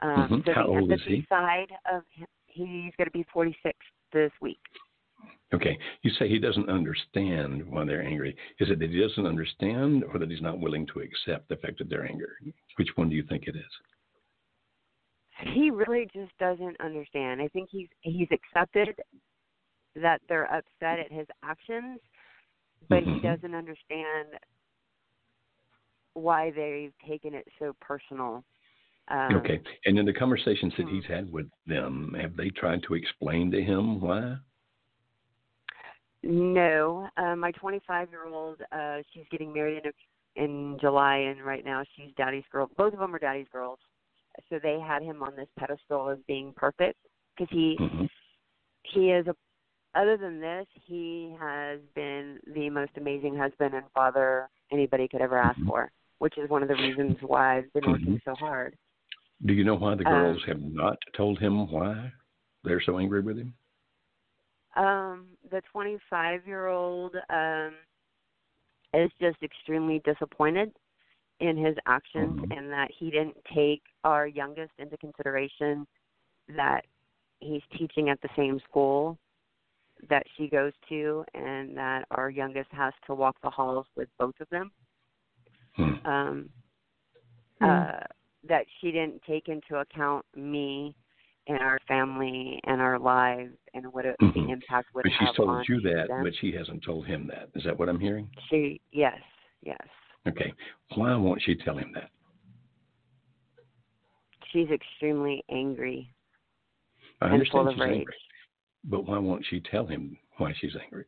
[0.02, 0.36] Um, mm-hmm.
[0.46, 1.26] So How the old is he?
[1.30, 3.78] side of him, he's going to be 46
[4.14, 4.60] this week.
[5.54, 5.78] Okay.
[6.02, 8.36] You say he doesn't understand why they're angry.
[8.60, 11.78] Is it that he doesn't understand or that he's not willing to accept the fact
[11.80, 12.54] that they're angry?
[12.78, 13.72] Which one do you think it is?
[15.54, 17.42] He really just doesn't understand.
[17.42, 18.96] I think he's he's accepted
[19.96, 22.00] that they're upset at his actions,
[22.90, 23.16] but mm-hmm.
[23.16, 24.30] he doesn't understand
[26.14, 28.44] why they've taken it so personal.
[29.08, 29.62] Um, okay.
[29.86, 30.96] And in the conversations that hmm.
[30.96, 34.38] he's had with them, have they tried to explain to him why?
[36.24, 39.92] No, uh, my 25 year old, uh, she's getting married in
[40.36, 42.70] in July, and right now she's daddy's girl.
[42.78, 43.80] Both of them are daddy's girls,
[44.50, 46.98] so they had him on this pedestal as being perfect
[47.36, 48.06] because he Mm-hmm.
[48.84, 49.36] he is a.
[49.94, 55.38] Other than this, he has been the most amazing husband and father anybody could ever
[55.38, 55.68] ask Mhm.
[55.68, 58.24] for, which is one of the reasons why I've been working Mhm.
[58.24, 58.78] so hard.
[59.46, 62.12] Do you know why the girls um, have not told him why
[62.64, 63.54] they're so angry with him?
[64.76, 67.74] Um, the 25 year old um,
[68.94, 70.72] is just extremely disappointed
[71.40, 72.52] in his actions mm-hmm.
[72.52, 75.88] and that he didn't take our youngest into consideration
[76.56, 76.82] that
[77.40, 79.18] he's teaching at the same school
[80.10, 84.36] that she goes to and that our youngest has to walk the halls with both
[84.40, 84.72] of them.
[85.76, 86.08] Hmm.
[86.08, 86.50] Um,
[87.60, 87.66] hmm.
[87.66, 88.04] uh,
[88.48, 90.96] that she didn't take into account me
[91.48, 94.48] and our family and our lives and what it, mm-hmm.
[94.48, 95.20] the impact would but have.
[95.20, 96.24] But she's told you that, them.
[96.24, 97.50] but she hasn't told him that.
[97.56, 98.30] Is that what I'm hearing?
[98.50, 99.18] She yes,
[99.64, 99.82] yes.
[100.28, 100.54] Okay.
[100.96, 102.10] Why won't she tell him that?
[104.52, 106.14] She's extremely angry.
[107.22, 108.06] I understand she's angry.
[108.84, 111.06] But why won't she tell him why she's angry?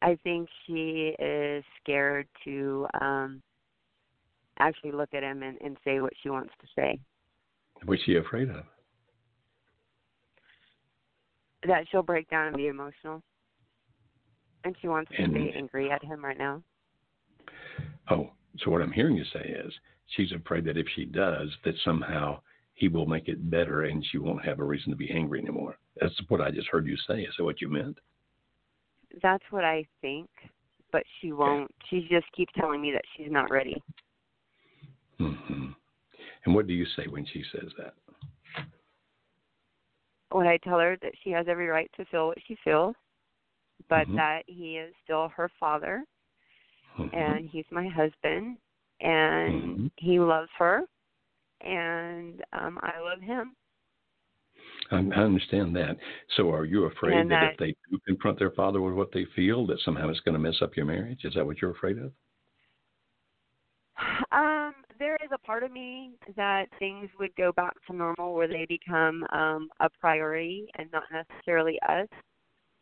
[0.00, 3.42] I think she is scared to um
[4.68, 6.98] actually look at him and, and say what she wants to say.
[7.84, 8.64] What's she afraid of?
[11.66, 13.22] That she'll break down and be emotional.
[14.64, 16.62] And she wants to be angry at him right now.
[18.10, 19.72] Oh, so what I'm hearing you say is
[20.16, 22.40] she's afraid that if she does, that somehow
[22.74, 25.78] he will make it better and she won't have a reason to be angry anymore.
[26.00, 27.22] That's what I just heard you say.
[27.22, 27.98] Is that what you meant?
[29.22, 30.28] That's what I think,
[30.90, 31.70] but she won't.
[31.90, 33.82] She just keeps telling me that she's not ready.
[35.20, 35.66] Mm-hmm.
[36.44, 37.94] And what do you say when she says that?
[40.30, 42.94] When I tell her that she has every right to feel what she feels,
[43.88, 44.16] but mm-hmm.
[44.16, 46.04] that he is still her father
[46.98, 47.14] mm-hmm.
[47.16, 48.56] and he's my husband
[49.00, 49.86] and mm-hmm.
[49.96, 50.82] he loves her
[51.60, 53.54] and um I love him.
[54.90, 55.96] I, I understand that.
[56.36, 59.26] So, are you afraid that, that, if they do confront their father with what they
[59.34, 61.20] feel, that somehow it's going to mess up your marriage?
[61.24, 62.12] Is that what you're afraid of?
[64.32, 68.48] Um, there is a part of me that things would go back to normal where
[68.48, 72.08] they become um, a priority and not necessarily us.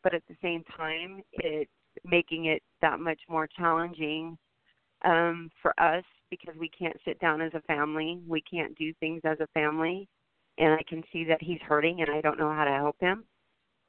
[0.03, 1.71] But at the same time, it's
[2.05, 4.39] making it that much more challenging
[5.05, 8.21] um, for us because we can't sit down as a family.
[8.27, 10.09] We can't do things as a family.
[10.59, 13.25] And I can see that he's hurting and I don't know how to help him.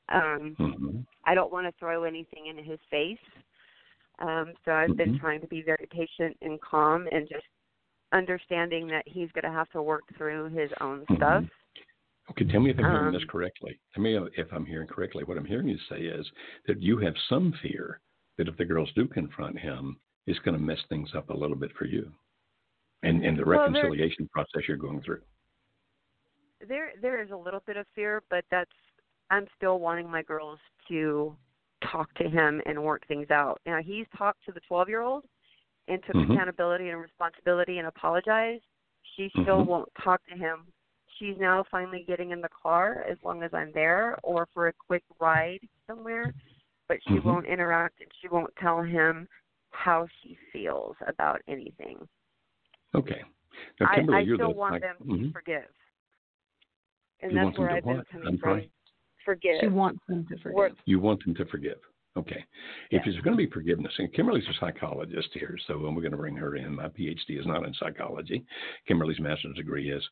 [0.09, 0.99] Um, mm-hmm.
[1.25, 3.17] I don't want to throw anything in his face.
[4.19, 5.19] Um, so I've been mm-hmm.
[5.25, 7.45] trying to be very patient and calm and just
[8.11, 11.15] understanding that he's going to have to work through his own mm-hmm.
[11.15, 11.43] stuff.
[12.31, 13.79] Okay, tell me if I'm hearing um, this correctly.
[13.93, 15.23] Tell me if I'm hearing correctly.
[15.23, 16.25] What I'm hearing you say is
[16.67, 17.99] that you have some fear
[18.37, 19.97] that if the girls do confront him,
[20.27, 22.09] it's going to mess things up a little bit for you,
[23.03, 25.21] and and the well, reconciliation process you're going through.
[26.67, 28.71] There, there is a little bit of fear, but that's
[29.31, 31.35] I'm still wanting my girls to
[31.91, 33.59] talk to him and work things out.
[33.65, 35.25] Now he's talked to the 12 year old
[35.87, 36.31] and took mm-hmm.
[36.31, 38.63] accountability and responsibility and apologized.
[39.15, 39.69] She still mm-hmm.
[39.69, 40.67] won't talk to him.
[41.19, 44.73] She's now finally getting in the car as long as I'm there or for a
[44.73, 46.33] quick ride somewhere,
[46.87, 47.27] but she mm-hmm.
[47.27, 49.27] won't interact and she won't tell him
[49.71, 51.97] how she feels about anything.
[52.95, 53.21] Okay.
[53.79, 55.23] Now, Kimberly, I, I you're still the, want I, them mm-hmm.
[55.25, 55.63] to forgive.
[57.21, 57.97] And you that's where I've what?
[57.97, 58.49] been coming I'm from.
[58.49, 58.71] Sorry?
[59.23, 59.57] Forgive.
[59.61, 60.77] She wants them to forgive.
[60.85, 61.77] You want them to forgive.
[62.17, 62.43] Okay.
[62.89, 66.17] If there's going to be forgiveness, and Kimberly's a psychologist here, so we're going to
[66.17, 66.75] bring her in.
[66.75, 68.43] My PhD is not in psychology.
[68.87, 70.03] Kimberly's master's degree is.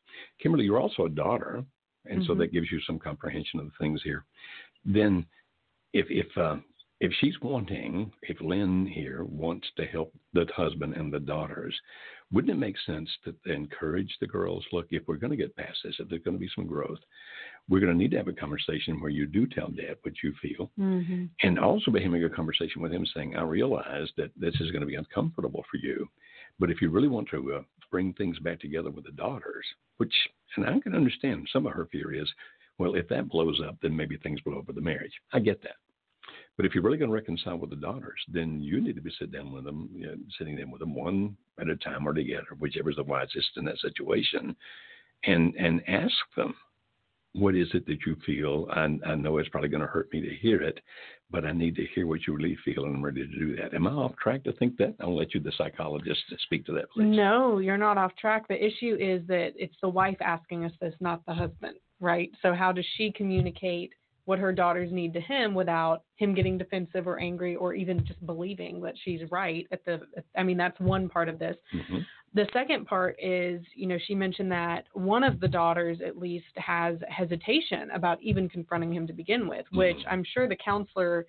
[0.42, 1.62] Kimberly, you're also a daughter,
[2.06, 2.26] and mm-hmm.
[2.26, 4.24] so that gives you some comprehension of the things here.
[4.84, 5.26] Then,
[5.92, 6.56] if if uh,
[7.00, 11.74] if she's wanting, if Lynn here wants to help the husband and the daughters,
[12.30, 14.64] wouldn't it make sense to encourage the girls?
[14.70, 17.00] Look, if we're going to get past this, if there's going to be some growth,
[17.68, 20.32] we're going to need to have a conversation where you do tell dad what you
[20.42, 20.70] feel.
[20.78, 21.26] Mm-hmm.
[21.42, 24.80] And also be having a conversation with him saying, I realize that this is going
[24.80, 26.08] to be uncomfortable for you.
[26.58, 29.64] But if you really want to uh, bring things back together with the daughters,
[29.98, 30.12] which,
[30.56, 32.28] and I can understand some of her fear is,
[32.78, 35.12] well, if that blows up, then maybe things blow up with the marriage.
[35.32, 35.76] I get that.
[36.56, 39.12] But if you're really going to reconcile with the daughters, then you need to be
[39.18, 42.12] sitting down with them, you know, sitting down with them one at a time or
[42.12, 44.54] together, whichever is the wisest in that situation,
[45.24, 46.54] and and ask them
[47.34, 48.66] what is it that you feel?
[48.70, 50.80] I, I know it's probably going to hurt me to hear it,
[51.30, 53.72] but I need to hear what you really feel, and I'm ready to do that.
[53.72, 54.94] Am I off track to think that?
[55.00, 57.04] I'll let you, the psychologist, speak to that, please.
[57.04, 58.48] No, you're not off track.
[58.48, 62.30] The issue is that it's the wife asking us this, not the husband, right?
[62.42, 63.92] So how does she communicate
[64.24, 68.24] what her daughters need to him without him getting defensive or angry or even just
[68.26, 70.00] believing that she's right at the
[70.36, 71.56] I mean that's one part of this.
[71.74, 71.98] Mm-hmm.
[72.32, 76.44] The second part is, you know, she mentioned that one of the daughters at least
[76.56, 80.12] has hesitation about even confronting him to begin with, which mm-hmm.
[80.12, 81.26] I'm sure the counselor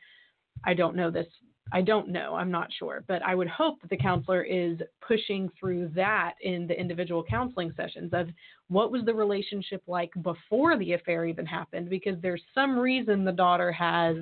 [0.64, 1.28] I don't know this
[1.72, 2.36] I don't know.
[2.36, 3.04] I'm not sure.
[3.08, 7.74] But I would hope that the counselor is pushing through that in the individual counseling
[7.78, 8.30] sessions of
[8.68, 13.32] what was the relationship like before the affair even happened, because there's some reason the
[13.32, 14.18] daughter has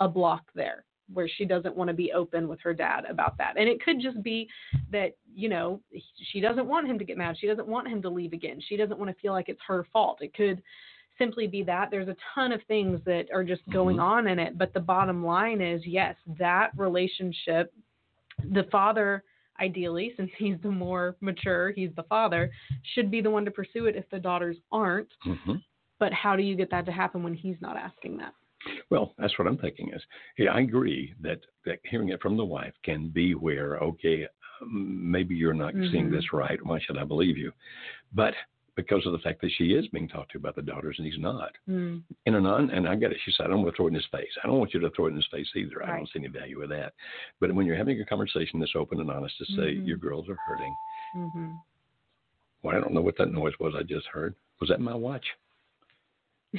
[0.00, 3.54] a block there where she doesn't want to be open with her dad about that.
[3.58, 4.48] And it could just be
[4.90, 5.80] that, you know,
[6.32, 7.36] she doesn't want him to get mad.
[7.38, 8.58] She doesn't want him to leave again.
[8.66, 10.22] She doesn't want to feel like it's her fault.
[10.22, 10.62] It could
[11.18, 11.90] simply be that.
[11.90, 14.04] There's a ton of things that are just going mm-hmm.
[14.04, 14.58] on in it.
[14.58, 17.72] But the bottom line is yes, that relationship,
[18.52, 19.22] the father,
[19.60, 22.50] ideally, since he's the more mature, he's the father,
[22.94, 25.08] should be the one to pursue it if the daughters aren't.
[25.26, 25.54] Mm-hmm.
[25.98, 28.34] But how do you get that to happen when he's not asking that?
[28.90, 30.02] Well, that's what I'm thinking is,
[30.38, 34.26] yeah, I agree that, that hearing it from the wife can be where, okay,
[34.66, 35.92] maybe you're not mm-hmm.
[35.92, 36.58] seeing this right.
[36.64, 37.52] Why should I believe you?
[38.12, 38.34] But
[38.76, 41.20] because of the fact that she is being talked to about the daughters and he's
[41.20, 41.52] not.
[41.68, 42.02] Mm.
[42.26, 43.18] In a non, and I get it.
[43.24, 44.30] She said, I don't want to throw it in his face.
[44.42, 45.76] I don't want you to throw it in his face either.
[45.76, 45.90] Right.
[45.90, 46.92] I don't see any value in that.
[47.40, 49.86] But when you're having a conversation that's open and honest to say mm-hmm.
[49.86, 50.74] your girls are hurting,
[51.16, 51.52] mm-hmm.
[52.62, 54.34] well, I don't know what that noise was I just heard.
[54.60, 55.24] Was that my watch?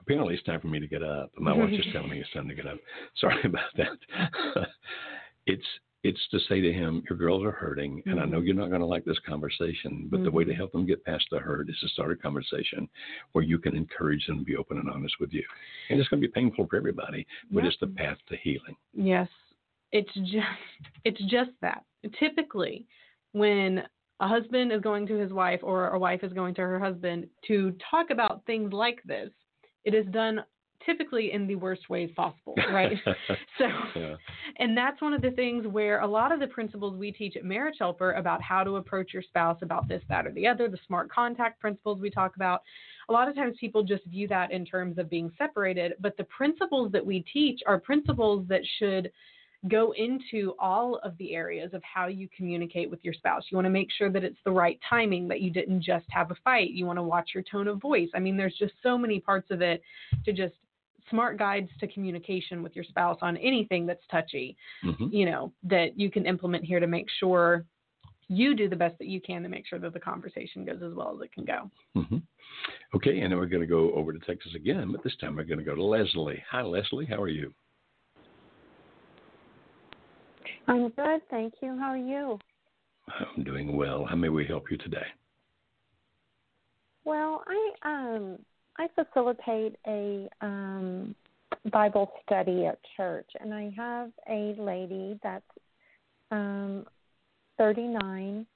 [0.00, 1.30] Apparently, it's time for me to get up.
[1.36, 2.78] My watch is telling me it's time to get up.
[3.20, 4.66] Sorry about that.
[5.46, 5.64] it's
[6.02, 8.22] it's to say to him, Your girls are hurting, and mm-hmm.
[8.22, 8.46] I know mm-hmm.
[8.46, 10.24] you're not going to like this conversation, but mm-hmm.
[10.24, 10.58] the way to mm-hmm.
[10.58, 12.88] help them get past the hurt is to start a conversation
[13.32, 15.42] where you can encourage them to be open and honest with you.
[15.90, 18.76] And it's going to be painful for everybody, but it's the path to healing.
[18.92, 19.28] Yes.
[19.92, 20.46] It's just
[21.04, 21.84] it's just that.
[22.18, 22.86] Typically,
[23.32, 23.82] when
[24.20, 27.26] a husband is going to his wife or a wife is going to her husband
[27.46, 29.30] to talk about things like this,
[29.84, 30.42] it is done
[30.86, 32.96] typically in the worst ways possible, right?
[33.58, 34.14] so, yeah.
[34.58, 37.44] and that's one of the things where a lot of the principles we teach at
[37.44, 40.78] Marriage Helper about how to approach your spouse about this, that, or the other, the
[40.86, 42.62] smart contact principles we talk about,
[43.08, 46.24] a lot of times people just view that in terms of being separated, but the
[46.24, 49.10] principles that we teach are principles that should
[49.68, 53.44] go into all of the areas of how you communicate with your spouse.
[53.50, 56.30] You want to make sure that it's the right timing, that you didn't just have
[56.30, 56.70] a fight.
[56.70, 58.08] You want to watch your tone of voice.
[58.14, 59.82] I mean, there's just so many parts of it
[60.24, 60.54] to just
[61.10, 65.06] smart guides to communication with your spouse on anything that's touchy, mm-hmm.
[65.10, 67.64] you know, that you can implement here to make sure
[68.28, 70.92] you do the best that you can to make sure that the conversation goes as
[70.94, 71.70] well as it can go.
[71.96, 72.16] Mm-hmm.
[72.94, 75.44] Okay, and then we're going to go over to Texas again, but this time we're
[75.44, 76.42] going to go to Leslie.
[76.50, 77.06] Hi, Leslie.
[77.06, 77.52] How are you?
[80.68, 81.76] I'm good, thank you.
[81.78, 82.38] How are you?
[83.36, 84.04] I'm doing well.
[84.04, 85.06] How may we help you today?
[87.04, 88.38] Well, I um
[88.78, 91.14] I facilitate a um,
[91.70, 95.44] Bible study at church, and I have a lady that's
[96.30, 96.86] um,
[97.58, 98.46] 39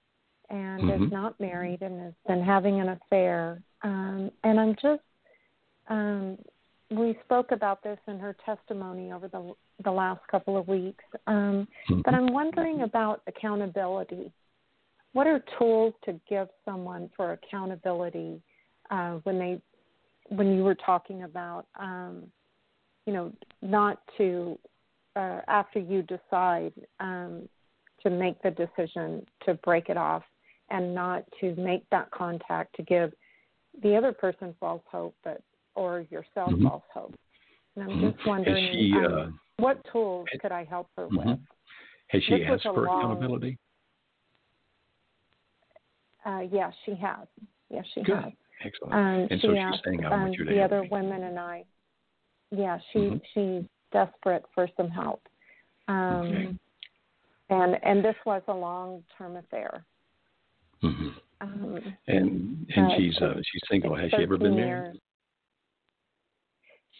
[0.50, 1.04] and mm-hmm.
[1.04, 3.62] is not married and has been having an affair.
[3.82, 5.02] Um, and I'm just,
[5.88, 6.38] um,
[6.90, 9.54] we spoke about this in her testimony over the
[9.84, 11.04] the last couple of weeks.
[11.26, 12.00] Um, mm-hmm.
[12.04, 14.30] But I'm wondering about accountability.
[15.12, 18.40] What are tools to give someone for accountability
[18.90, 19.60] uh, when they
[20.30, 22.24] when you were talking about, um,
[23.06, 24.58] you know, not to
[25.16, 27.48] uh, after you decide um,
[28.02, 30.22] to make the decision to break it off
[30.70, 33.12] and not to make that contact to give
[33.82, 35.42] the other person false hope, but
[35.74, 36.66] or yourself mm-hmm.
[36.66, 37.14] false hope.
[37.74, 38.10] And I'm mm-hmm.
[38.10, 41.30] just wondering, she, um, uh, what tools could I help her mm-hmm.
[41.30, 41.38] with?
[42.08, 43.58] Has she this asked for long, accountability?
[46.24, 47.26] Uh, yes, she has.
[47.70, 48.16] Yes, she Good.
[48.16, 48.32] has.
[48.64, 48.94] Excellent.
[48.94, 50.88] Um, and so she's saying, "I want you to the other me.
[50.90, 51.64] women and I."
[52.50, 53.16] Yeah, she mm-hmm.
[53.32, 55.22] she's desperate for some help.
[55.88, 56.48] Um, okay.
[57.50, 59.84] And and this was a long term affair.
[60.82, 61.08] Mm-hmm.
[61.40, 63.94] Um, and and uh, she's uh, she's single.
[63.96, 64.94] Has she ever been married?
[64.94, 64.98] Years.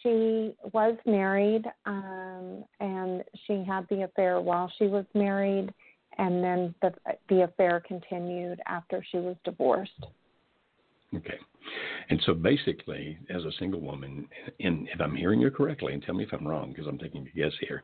[0.03, 5.71] She was married, um, and she had the affair while she was married,
[6.17, 6.91] and then the
[7.29, 10.07] the affair continued after she was divorced.
[11.15, 11.37] Okay.
[12.09, 14.27] And so basically, as a single woman,
[14.59, 17.27] and if I'm hearing you correctly, and tell me if I'm wrong because I'm taking
[17.27, 17.83] a guess here,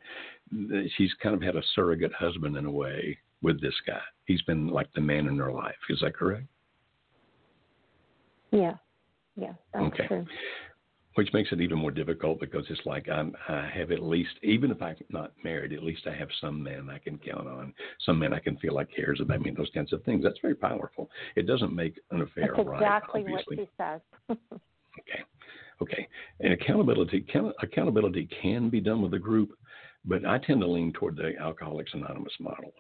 [0.98, 4.02] she's kind of had a surrogate husband in a way with this guy.
[4.26, 5.76] He's been like the man in her life.
[5.90, 6.48] Is that correct?
[8.52, 8.76] Yeah.
[9.36, 10.08] Yeah, that's okay.
[10.08, 10.26] true
[11.18, 14.70] which makes it even more difficult because it's like I'm, I have at least, even
[14.70, 17.74] if I'm not married, at least I have some man I can count on,
[18.06, 20.24] some man I can feel like cares about me, those kinds of things.
[20.24, 21.10] That's very powerful.
[21.36, 22.76] It doesn't make an affair That's right.
[22.76, 23.58] Exactly obviously.
[23.58, 24.02] what she says.
[25.00, 25.24] okay,
[25.82, 26.08] okay.
[26.40, 27.26] And accountability,
[27.64, 29.58] accountability can be done with a group,
[30.06, 32.76] but I tend to lean toward the Alcoholics Anonymous model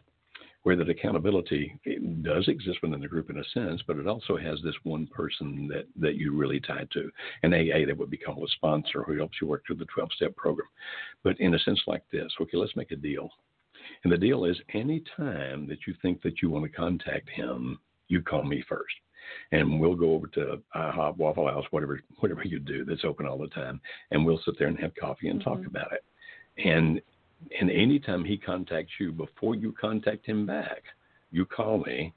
[0.67, 1.79] where that accountability
[2.23, 5.65] does exist within the group in a sense, but it also has this one person
[5.65, 7.09] that, that you really tied to.
[7.43, 10.11] An AA that would be called a sponsor who helps you work through the 12
[10.17, 10.67] step program.
[11.23, 13.29] But in a sense like this, okay, let's make a deal.
[14.03, 18.21] And the deal is, anytime that you think that you want to contact him, you
[18.21, 18.93] call me first
[19.53, 23.37] and we'll go over to IHOP, Waffle House, whatever whatever you do that's open all
[23.37, 23.79] the time,
[24.11, 25.49] and we'll sit there and have coffee and mm-hmm.
[25.49, 26.03] talk about it.
[26.57, 27.01] And
[27.59, 30.83] and anytime he contacts you, before you contact him back,
[31.31, 32.13] you call me.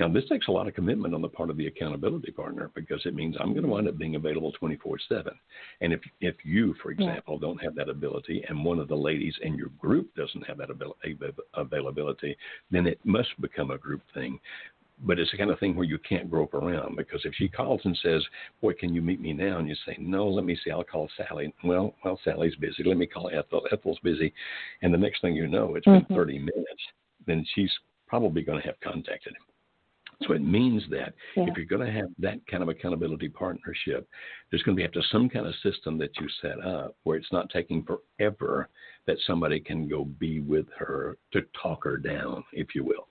[0.00, 3.00] Now, this takes a lot of commitment on the part of the accountability partner because
[3.04, 5.32] it means I'm going to wind up being available 24 7.
[5.82, 7.46] And if, if you, for example, yeah.
[7.46, 10.70] don't have that ability and one of the ladies in your group doesn't have that
[11.54, 12.36] availability,
[12.72, 14.40] then it must become a group thing
[15.02, 17.80] but it's the kind of thing where you can't grope around because if she calls
[17.84, 18.24] and says,
[18.60, 21.08] "Boy, can you meet me now?" and you say, "No, let me see, I'll call
[21.16, 22.84] Sally." Well, well, Sally's busy.
[22.84, 23.66] Let me call Ethel.
[23.72, 24.32] Ethel's busy,
[24.82, 26.06] and the next thing you know, it's mm-hmm.
[26.06, 26.82] been 30 minutes.
[27.26, 27.72] Then she's
[28.06, 29.42] probably going to have contacted him.
[30.22, 31.44] So it means that yeah.
[31.48, 34.08] if you're going to have that kind of accountability partnership,
[34.50, 37.16] there's going to be have to some kind of system that you set up where
[37.16, 38.68] it's not taking forever
[39.06, 43.08] that somebody can go be with her to talk her down, if you will.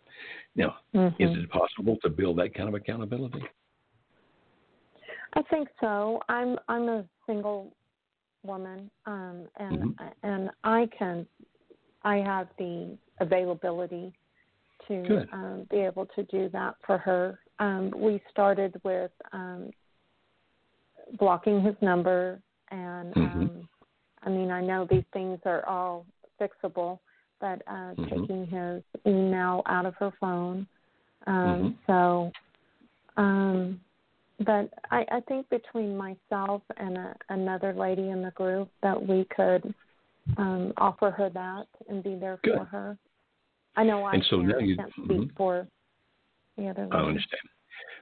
[0.56, 1.22] Now, mm-hmm.
[1.22, 3.44] is it possible to build that kind of accountability?
[5.36, 6.22] I think so.
[6.30, 7.74] I'm I'm a single
[8.44, 10.06] woman, um, and mm-hmm.
[10.24, 11.26] and I can
[12.04, 14.14] I have the availability
[14.88, 17.40] to um, be able to do that for her.
[17.60, 19.72] Um, we started with um,
[21.18, 22.40] blocking his number,
[22.70, 23.42] and mm-hmm.
[23.42, 23.70] um,
[24.22, 26.06] I mean I know these things are all
[26.40, 27.00] fixable,
[27.44, 28.04] but uh, mm-hmm.
[28.06, 30.66] taking his email out of her phone.
[31.28, 31.92] Um, mm-hmm.
[31.92, 32.32] So,
[33.18, 33.82] um,
[34.40, 39.28] but I, I think between myself and a, another lady in the group that we
[39.36, 39.74] could
[40.38, 42.58] um, offer her that and be there Good.
[42.58, 42.98] for her.
[43.76, 45.36] I know I and so can't, now you, can't speak mm-hmm.
[45.36, 45.68] for
[46.58, 46.88] the other.
[46.94, 47.42] I understand.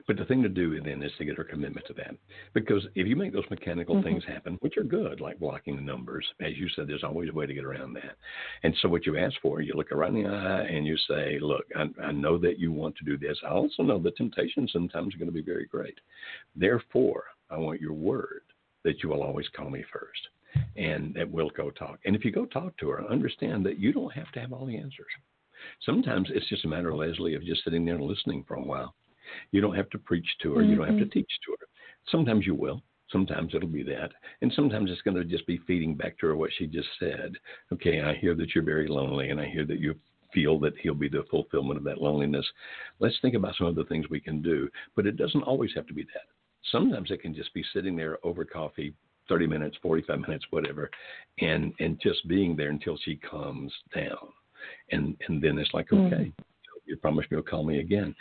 [0.06, 2.14] But the thing to do then is to get her commitment to that.
[2.54, 4.04] Because if you make those mechanical mm-hmm.
[4.04, 7.32] things happen, which are good, like blocking the numbers, as you said, there's always a
[7.32, 8.16] way to get around that.
[8.62, 10.96] And so what you ask for, you look her right in the eye and you
[11.08, 13.38] say, Look, I, I know that you want to do this.
[13.44, 15.98] I also know the temptation sometimes are going to be very great.
[16.56, 18.42] Therefore, I want your word
[18.84, 20.28] that you will always call me first
[20.76, 21.98] and that we'll go talk.
[22.04, 24.66] And if you go talk to her, understand that you don't have to have all
[24.66, 25.06] the answers.
[25.84, 28.62] Sometimes it's just a matter, of Leslie, of just sitting there and listening for a
[28.62, 28.94] while
[29.50, 30.60] you don't have to preach to her.
[30.60, 30.70] Mm-hmm.
[30.70, 31.10] You don't have to mm-hmm.
[31.10, 31.66] teach to her.
[32.10, 32.82] Sometimes you will.
[33.10, 34.10] Sometimes it'll be that.
[34.40, 37.34] And sometimes it's going to just be feeding back to her what she just said.
[37.72, 39.94] Okay, I hear that you're very lonely, and I hear that you
[40.32, 42.46] feel that he'll be the fulfillment of that loneliness.
[43.00, 44.68] Let's think about some of the things we can do.
[44.96, 46.26] But it doesn't always have to be that.
[46.70, 48.94] Sometimes it can just be sitting there over coffee,
[49.28, 50.90] 30 minutes, 45 minutes, whatever,
[51.40, 54.28] and and just being there until she calms down.
[54.90, 56.42] And and then it's like, okay, mm-hmm
[56.84, 58.14] you promise me you'll call me again.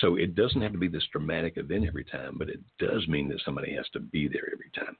[0.00, 3.28] So it doesn't have to be this dramatic event every time, but it does mean
[3.28, 4.96] that somebody has to be there every time.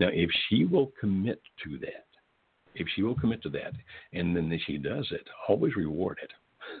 [0.00, 2.06] Now, if she will commit to that,
[2.74, 3.72] if she will commit to that,
[4.12, 6.30] and then she does it, always reward it.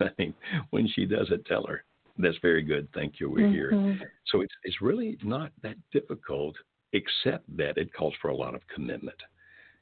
[0.00, 0.34] I mean,
[0.70, 1.84] when she does it, tell her
[2.18, 2.88] that's very good.
[2.94, 3.30] Thank you.
[3.30, 3.92] We're mm-hmm.
[3.92, 4.12] here.
[4.26, 6.54] So it's it's really not that difficult,
[6.92, 9.16] except that it calls for a lot of commitment.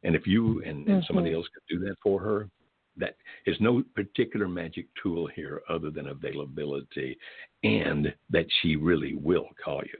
[0.02, 1.00] And if you and, and mm-hmm.
[1.06, 2.48] somebody else could do that for her,
[2.96, 3.16] that
[3.46, 7.16] is no particular magic tool here other than availability
[7.62, 9.98] and that she really will call you.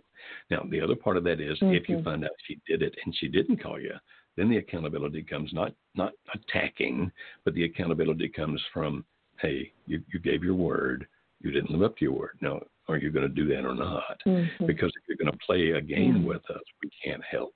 [0.50, 2.04] Now, the other part of that is if you mm-hmm.
[2.04, 3.94] find out she did it and she didn't call you,
[4.36, 7.10] then the accountability comes not not attacking,
[7.44, 9.04] but the accountability comes from,
[9.40, 11.06] hey, you, you gave your word,
[11.40, 12.38] you didn't live up to your word.
[12.40, 14.20] Now, are you going to do that or not?
[14.26, 14.66] Mm-hmm.
[14.66, 16.26] Because if you're going to play a game mm-hmm.
[16.26, 17.54] with us, we can't help.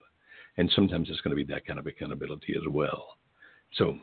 [0.57, 3.07] And sometimes it's going to be that kind of accountability as well.
[3.75, 3.99] So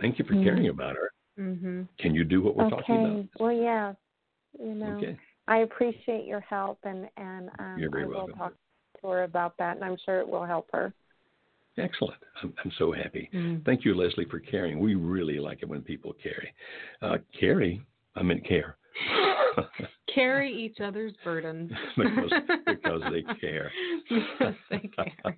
[0.00, 0.44] Thank you for mm-hmm.
[0.44, 1.12] caring about her.
[1.38, 1.82] Mm-hmm.
[1.98, 2.76] Can you do what we're okay.
[2.76, 3.26] talking about?
[3.38, 3.92] Well, yeah.
[4.58, 5.16] You know, okay.
[5.46, 8.38] I appreciate your help, and and um, You're very I will welcome.
[8.38, 8.52] talk
[9.00, 10.92] to her about that, and I'm sure it will help her.
[11.78, 12.20] Excellent.
[12.42, 13.30] I'm, I'm so happy.
[13.32, 13.62] Mm-hmm.
[13.64, 14.80] Thank you, Leslie, for caring.
[14.80, 16.52] We really like it when people carry.
[17.00, 17.80] Uh, carry,
[18.16, 18.76] I meant care.
[20.14, 21.70] Carry each other's burdens.
[21.96, 22.32] because,
[22.66, 23.70] because they care.
[24.08, 25.36] because they care.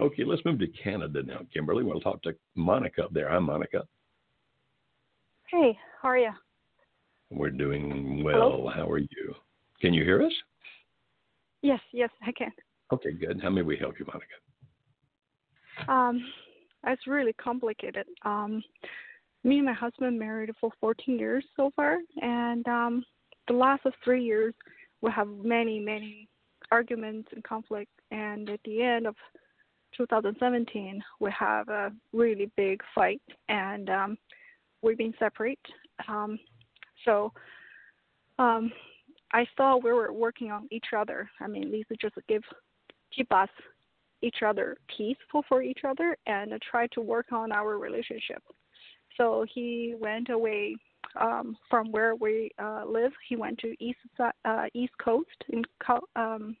[0.00, 1.40] okay, let's move to Canada now.
[1.52, 3.30] Kimberly, we'll talk to Monica up there.
[3.30, 3.86] Hi, Monica.
[5.50, 6.32] Hey, how are you?
[7.30, 8.50] We're doing well.
[8.50, 8.70] Hello?
[8.74, 9.34] How are you?
[9.80, 10.32] Can you hear us?
[11.62, 12.52] Yes, yes, I can.
[12.92, 13.40] Okay, good.
[13.42, 15.90] How may we help you, Monica?
[15.90, 16.24] Um,
[16.86, 18.06] it's really complicated.
[18.24, 18.62] Um,
[19.46, 23.04] me and my husband married for 14 years so far, and um,
[23.46, 24.52] the last of three years
[25.02, 26.28] we have many, many
[26.72, 27.90] arguments and conflict.
[28.10, 29.14] And at the end of
[29.96, 34.18] 2017, we have a really big fight, and um,
[34.82, 35.60] we've been separate.
[36.08, 36.40] Um,
[37.04, 37.32] so
[38.40, 38.72] um,
[39.32, 41.30] I thought we were working on each other.
[41.40, 42.42] I mean, these just give
[43.14, 43.48] keep us
[44.22, 48.42] each other peaceful for each other and try to work on our relationship.
[49.16, 50.76] So he went away
[51.20, 53.12] um, from where we uh, live.
[53.28, 55.62] He went to east uh, east coast in
[56.16, 56.56] um,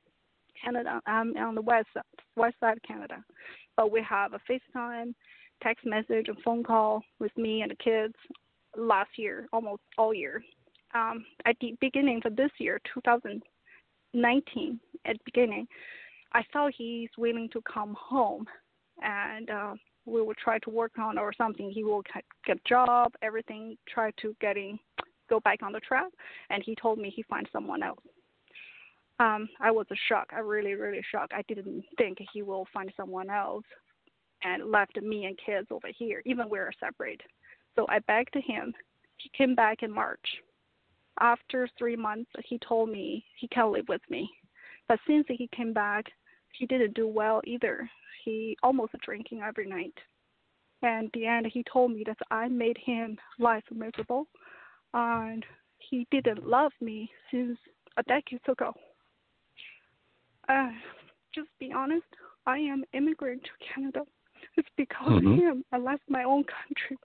[0.62, 1.00] Canada.
[1.06, 1.88] I'm on the west
[2.36, 3.24] west side of Canada,
[3.76, 5.14] but we have a FaceTime,
[5.62, 8.14] text message, and phone call with me and the kids
[8.76, 10.42] last year, almost all year.
[10.94, 15.66] Um, at the beginning of this year, 2019, at the beginning,
[16.32, 18.46] I thought he's willing to come home,
[19.02, 19.74] and uh,
[20.06, 21.70] we will try to work on or something.
[21.70, 22.02] He will
[22.46, 24.78] get job, everything, try to getting
[25.28, 26.10] go back on the track.
[26.50, 27.98] And he told me he find someone else.
[29.18, 30.32] Um, I was shocked.
[30.34, 31.32] I really, really shocked.
[31.34, 33.64] I didn't think he will find someone else
[34.44, 37.20] and left me and kids over here, even we are separate.
[37.74, 38.72] So I begged him.
[39.16, 40.26] He came back in March.
[41.18, 44.30] After three months, he told me he can live with me.
[44.86, 46.04] But since he came back,
[46.52, 47.88] he didn't do well either
[48.26, 49.94] he almost drinking every night.
[50.82, 54.26] And the end, he told me that I made him life miserable,
[54.92, 55.44] and
[55.78, 57.56] he didn't love me since
[57.96, 58.72] a decade ago.
[60.48, 60.70] Uh,
[61.34, 62.06] just be honest,
[62.46, 64.00] I am immigrant to Canada.
[64.56, 65.32] It's because mm-hmm.
[65.32, 66.98] of him I left my own country.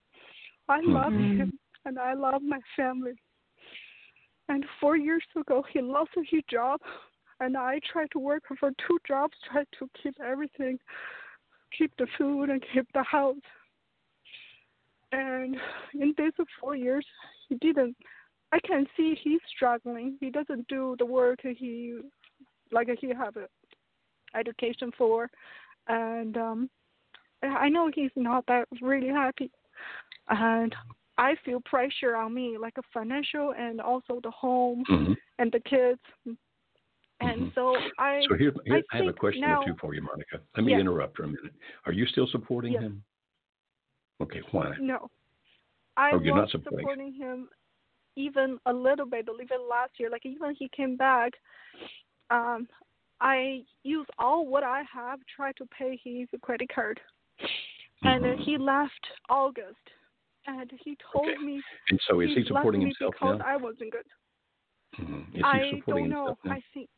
[0.67, 0.91] I mm-hmm.
[0.91, 3.13] love him and I love my family.
[4.49, 6.82] And four years ago, he lost his job
[7.41, 10.77] and I tried to work for two jobs, tried to keep everything,
[11.77, 13.35] keep the food and keep the house.
[15.11, 15.57] And
[15.93, 17.05] in these four years,
[17.49, 17.97] he didn't.
[18.53, 20.17] I can see he's struggling.
[20.19, 21.99] He doesn't do the work he
[22.71, 23.47] like he have a
[24.37, 25.29] education for,
[25.89, 26.69] and um,
[27.43, 29.51] I know he's not that really happy.
[30.29, 30.73] And
[31.17, 35.13] I feel pressure on me, like a financial and also the home mm-hmm.
[35.39, 35.99] and the kids.
[37.22, 37.49] And mm-hmm.
[37.53, 38.22] so I.
[38.28, 40.39] So here, here I, I, have a question now, or two for you, Monica.
[40.55, 40.82] Let me yes.
[40.82, 41.53] interrupt for a minute.
[41.86, 42.84] Are you still supporting yes.
[42.84, 43.03] him?
[44.22, 44.72] Okay, why?
[44.80, 45.09] No.
[45.97, 46.80] I oh, was not supporting.
[46.80, 47.47] supporting him
[48.15, 50.09] even a little bit, even last year.
[50.09, 51.34] Like even he came back,
[52.30, 52.67] um,
[53.19, 56.99] I used all what I have, tried to pay his credit card,
[58.03, 58.41] and mm-hmm.
[58.41, 58.91] he left
[59.30, 59.76] August,
[60.47, 61.38] and he told okay.
[61.43, 61.61] me.
[61.89, 63.39] And so is he, he supporting himself now?
[63.45, 64.05] I wasn't good.
[64.99, 65.45] Mm-hmm.
[65.45, 66.38] I don't know.
[66.43, 66.53] Now?
[66.53, 66.89] I think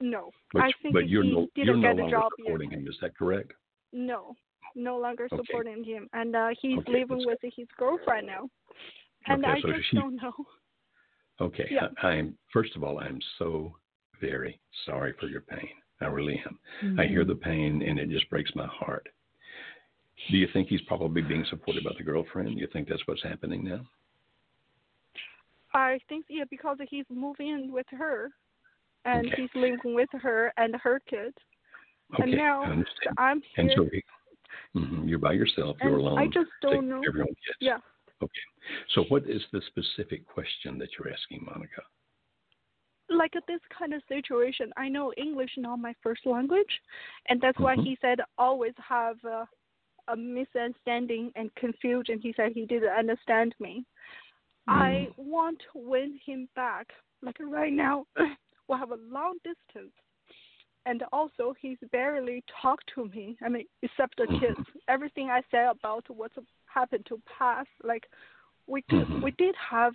[0.00, 0.30] no.
[0.52, 2.80] But, I think but you're he no, didn't you're get no a job supporting yet.
[2.80, 2.88] him.
[2.88, 3.52] Is that correct?
[3.92, 4.34] No,
[4.74, 5.36] no longer okay.
[5.36, 8.48] supporting him, and uh, he's okay, living with his girlfriend now.
[9.26, 10.32] And okay, I so just she, don't know.
[11.40, 11.88] Okay, yeah.
[12.02, 13.74] I, am first of all, I'm so
[14.20, 15.68] very sorry for your pain.
[16.00, 16.58] I really am.
[16.84, 17.00] Mm-hmm.
[17.00, 19.06] I hear the pain, and it just breaks my heart.
[20.30, 22.54] Do you think he's probably being supported by the girlfriend?
[22.54, 23.80] Do you think that's what's happening now?
[25.72, 28.30] I think yeah, because he's moving in with her,
[29.04, 29.42] and okay.
[29.42, 31.36] he's living with her and her kids.
[32.14, 32.62] Okay, and now
[33.18, 33.64] I'm here.
[33.64, 35.76] And so mm-hmm, you're by yourself.
[35.82, 36.18] You're alone.
[36.18, 37.02] I just don't know.
[37.06, 37.58] Everyone gets.
[37.60, 37.78] Yeah.
[38.22, 38.32] Okay.
[38.94, 41.82] So what is the specific question that you're asking, Monica?
[43.08, 46.70] Like this kind of situation, I know English not my first language,
[47.28, 47.64] and that's mm-hmm.
[47.64, 49.48] why he said always have a,
[50.12, 52.20] a misunderstanding and confusion.
[52.22, 53.84] He said he didn't understand me.
[54.68, 55.18] I Mm.
[55.18, 56.92] want to win him back.
[57.22, 58.06] Like right now,
[58.70, 59.92] we have a long distance,
[60.86, 63.36] and also he's barely talked to me.
[63.44, 64.58] I mean, except the kids.
[64.88, 68.08] Everything I said about what's happened to past, like
[68.66, 69.22] we Mhm.
[69.22, 69.94] we did have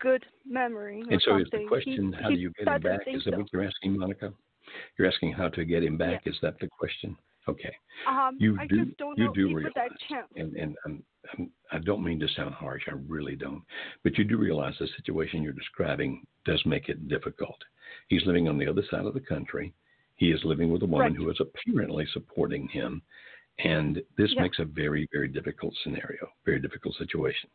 [0.00, 1.02] good memory.
[1.02, 1.62] Or And so is something.
[1.62, 3.06] the question, he, how do you get him back?
[3.06, 3.38] Is that so.
[3.38, 4.32] what you're asking, Monica?
[4.96, 6.26] You're asking how to get him back.
[6.26, 7.16] Is that the question?
[7.48, 7.74] Okay.
[8.06, 8.84] Um, You I do.
[8.84, 10.28] just don't you know do realize, that chance.
[10.36, 11.02] and and I'm,
[11.38, 12.82] I'm, I don't mean to sound harsh.
[12.88, 13.62] I really don't.
[14.04, 17.56] But you do realize the situation you're describing does make it difficult.
[18.08, 19.72] He's living on the other side of the country.
[20.16, 21.16] He is living with a woman Right.
[21.16, 23.02] who is apparently supporting him.
[23.60, 24.42] And this Yeah.
[24.42, 27.50] makes a very, very difficult scenario, very difficult situation.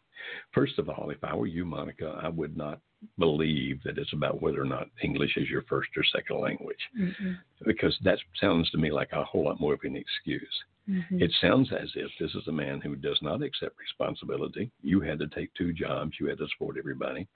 [0.51, 2.81] First of all, if I were you, Monica, I would not
[3.17, 7.37] believe that it's about whether or not English is your first or second language, Mhm.
[7.65, 10.63] because that sounds to me like a whole lot more of an excuse.
[10.89, 11.21] Mhm.
[11.21, 14.69] It sounds as if this is a man who does not accept responsibility.
[14.81, 17.27] You had to take two jobs, you had to support everybody,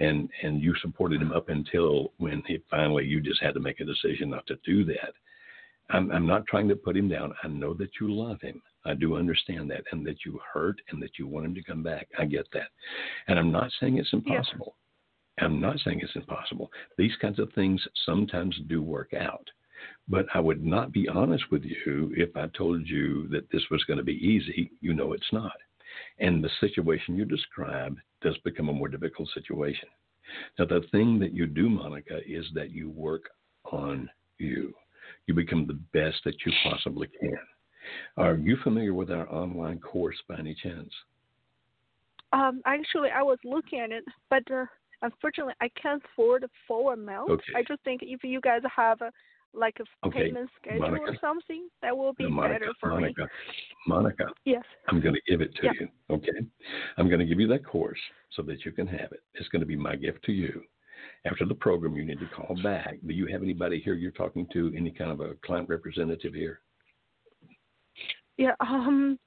[0.00, 3.78] and and you supported him up until when he finally you just had to make
[3.80, 5.14] a decision not to do that.
[5.90, 7.34] I'm I'm not trying to put him down.
[7.42, 8.60] I know that you love him.
[8.84, 11.82] I do understand that, and that you hurt, and that you want him to come
[11.82, 12.08] back.
[12.18, 12.68] I get that,
[13.26, 14.76] and I'm not saying it's impossible.
[15.40, 16.70] I'm not saying it's impossible.
[16.96, 19.48] These kinds of things sometimes do work out.
[20.08, 23.84] But I would not be honest with you if I told you that this was
[23.84, 24.72] going to be easy.
[24.80, 25.56] You know it's not.
[26.18, 29.88] And the situation you describe does become a more difficult situation.
[30.58, 33.22] Now, the thing that you do, Monica, is that you work
[33.70, 34.74] on you.
[35.28, 37.36] You become the best that you possibly can.
[38.16, 40.90] Are you familiar with our online course by any chance?
[42.32, 44.64] Um, actually, I was looking at it, but uh,
[45.02, 47.30] unfortunately, I can't afford a full amount.
[47.30, 47.52] Okay.
[47.54, 49.12] I just think if you guys have a
[49.54, 51.10] like a Okay, payment schedule Monica.
[51.12, 53.00] or something, that will be Now, Monica, better for you.
[53.00, 53.28] Monica, me.
[53.86, 54.64] Monica, Yes.
[54.88, 55.72] I'm going to give it to Yeah.
[55.80, 55.88] you.
[56.10, 56.32] Okay.
[56.96, 57.98] I'm going to give you that course
[58.30, 59.22] so that you can have it.
[59.34, 60.62] It's going to be my gift to you.
[61.26, 62.96] After the program, you need to call back.
[63.06, 64.72] Do you have anybody here you're talking to?
[64.76, 66.60] Any kind of a client representative here?
[68.36, 68.54] Yeah.
[68.60, 69.18] Um,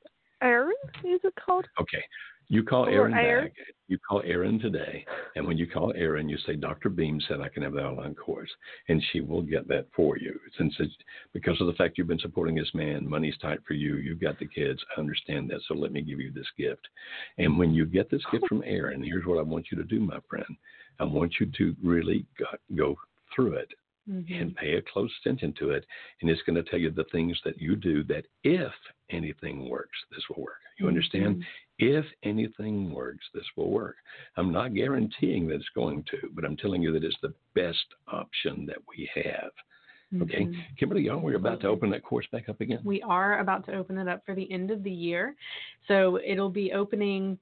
[0.41, 0.73] Aaron
[1.03, 1.65] is it called?
[1.79, 2.03] Okay.
[2.51, 3.45] You call Or Aaron Aaron.
[3.45, 3.55] back.
[3.87, 5.05] You call Aaron today,
[5.37, 6.89] and when you call Aaron, you say, "Dr.
[6.89, 8.53] Beam said I can have that online course,"
[8.89, 10.37] and she will get that for you.
[10.57, 10.93] Since it's
[11.31, 13.95] because of the fact you've been supporting this man, money's tight for you.
[13.97, 14.83] You've got the kids.
[14.95, 15.61] I understand that.
[15.63, 16.89] So let me give you this gift.
[17.37, 20.01] And when you get this gift from Aaron, here's what I want you to do,
[20.01, 20.57] my friend.
[20.99, 22.99] I want you to really go, go
[23.33, 23.73] through it
[24.09, 24.41] Mhm.
[24.41, 25.85] and pay a close attention to it.
[26.19, 28.73] And it's going to tell you the things that you do that if
[29.09, 30.59] anything works, this will work.
[30.77, 31.45] You understand?
[31.81, 33.95] If anything works, this will work.
[34.37, 37.85] I'm not guaranteeing that it's going to, but I'm telling you that it's the best
[38.07, 39.51] option that we have.
[40.21, 40.45] Okay.
[40.45, 40.77] Mhm.
[40.77, 42.81] Kimberly Young, we're about to open that course back up again.
[42.83, 45.35] We are about to open it up for the end of the year.
[45.87, 47.39] So it'll be opening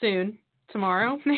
[0.00, 0.38] soon,
[0.70, 1.18] tomorrow.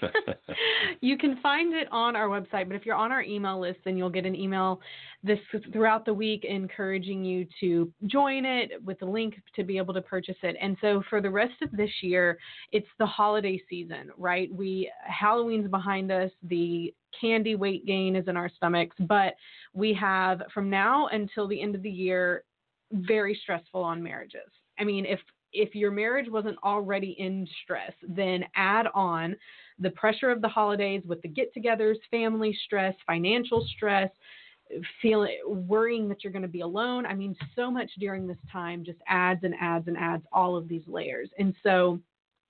[1.00, 3.96] you can find it on our website, but if you're on our email list, then
[3.96, 4.80] you'll get an email
[5.22, 5.38] this
[5.72, 10.00] throughout the week encouraging you to join it with a link to be able to
[10.00, 10.56] purchase it.
[10.60, 12.38] And so for the rest of this year,
[12.72, 14.52] it's the holiday season, right?
[14.52, 19.34] We Halloween's behind us, the candy weight gain is in our stomachs, but
[19.74, 22.44] we have from now until the end of the year
[22.92, 24.50] very stressful on marriages.
[24.78, 25.20] I mean, if
[25.52, 29.36] if your marriage wasn't already in stress, then add on
[29.78, 34.10] the pressure of the holidays with the get-togethers, family stress, financial stress,
[35.02, 37.04] feeling worrying that you're going to be alone.
[37.06, 40.68] I mean, so much during this time just adds and adds and adds all of
[40.68, 41.30] these layers.
[41.38, 42.00] And so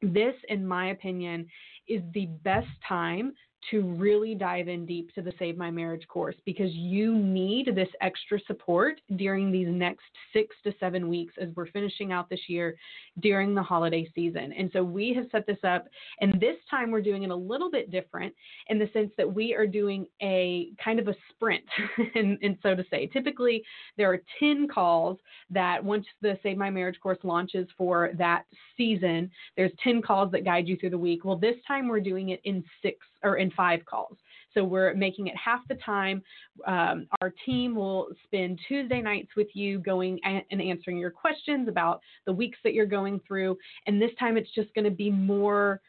[0.03, 1.47] this in my opinion
[1.89, 3.33] is the best time
[3.71, 7.89] to really dive in deep to the Save My Marriage course because you need this
[8.01, 12.77] extra support during these next six to seven weeks as we're finishing out this year
[13.21, 14.53] during the holiday season.
[14.53, 15.87] And so we have set this up,
[16.21, 18.35] and this time we're doing it a little bit different
[18.69, 21.65] in the sense that we are doing a kind of a sprint,
[22.15, 23.07] and, and so to say.
[23.07, 23.63] Typically,
[23.97, 25.19] there are 10 calls
[25.51, 28.45] that once the Save My Marriage course launches for that
[28.77, 31.25] season, there's 10 calls that guide you through the week.
[31.25, 34.17] Well, this time we're doing it in six or in five calls.
[34.55, 36.23] So we're making it half the time.
[36.67, 42.01] Um, our team will spend Tuesday nights with you going and answering your questions about
[42.27, 43.57] the weeks that you're going through.
[43.87, 45.81] And this time it's just going to be more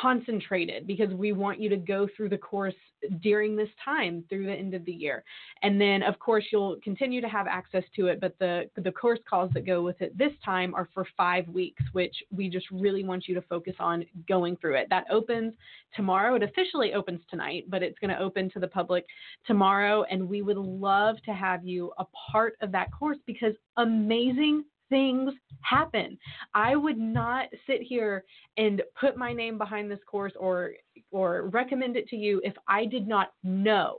[0.00, 2.74] concentrated because we want you to go through the course
[3.20, 5.22] during this time through the end of the year.
[5.62, 9.18] And then of course you'll continue to have access to it, but the the course
[9.28, 13.04] calls that go with it this time are for 5 weeks, which we just really
[13.04, 14.88] want you to focus on going through it.
[14.90, 15.54] That opens
[15.94, 16.34] tomorrow.
[16.34, 19.04] It officially opens tonight, but it's going to open to the public
[19.46, 24.64] tomorrow and we would love to have you a part of that course because amazing
[24.88, 25.32] things
[25.62, 26.18] happen.
[26.54, 28.24] I would not sit here
[28.56, 30.72] and put my name behind this course or
[31.10, 33.98] or recommend it to you if I did not know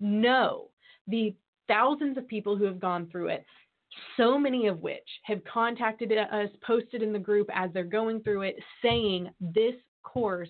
[0.00, 0.68] know
[1.06, 1.34] the
[1.68, 3.44] thousands of people who have gone through it
[4.16, 8.42] so many of which have contacted us posted in the group as they're going through
[8.42, 10.48] it saying this course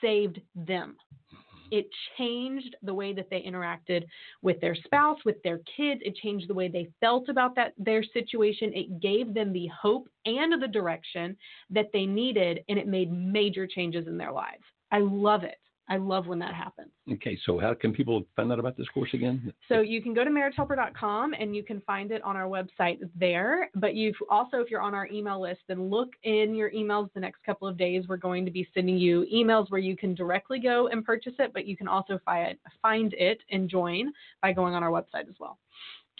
[0.00, 0.96] saved them
[1.70, 1.86] it
[2.18, 4.04] changed the way that they interacted
[4.42, 6.00] with their spouse, with their kids.
[6.04, 8.72] It changed the way they felt about that their situation.
[8.74, 11.36] It gave them the hope and the direction
[11.70, 14.64] that they needed, and it made major changes in their lives.
[14.92, 15.58] I love it.
[15.90, 16.92] I love when that happens.
[17.12, 19.52] Okay, so how can people find out about this course again?
[19.68, 23.68] So you can go to marriagehelper.com and you can find it on our website there.
[23.74, 27.18] But you've also, if you're on our email list, then look in your emails the
[27.18, 28.04] next couple of days.
[28.08, 31.50] We're going to be sending you emails where you can directly go and purchase it,
[31.52, 35.34] but you can also fi- find it and join by going on our website as
[35.40, 35.58] well.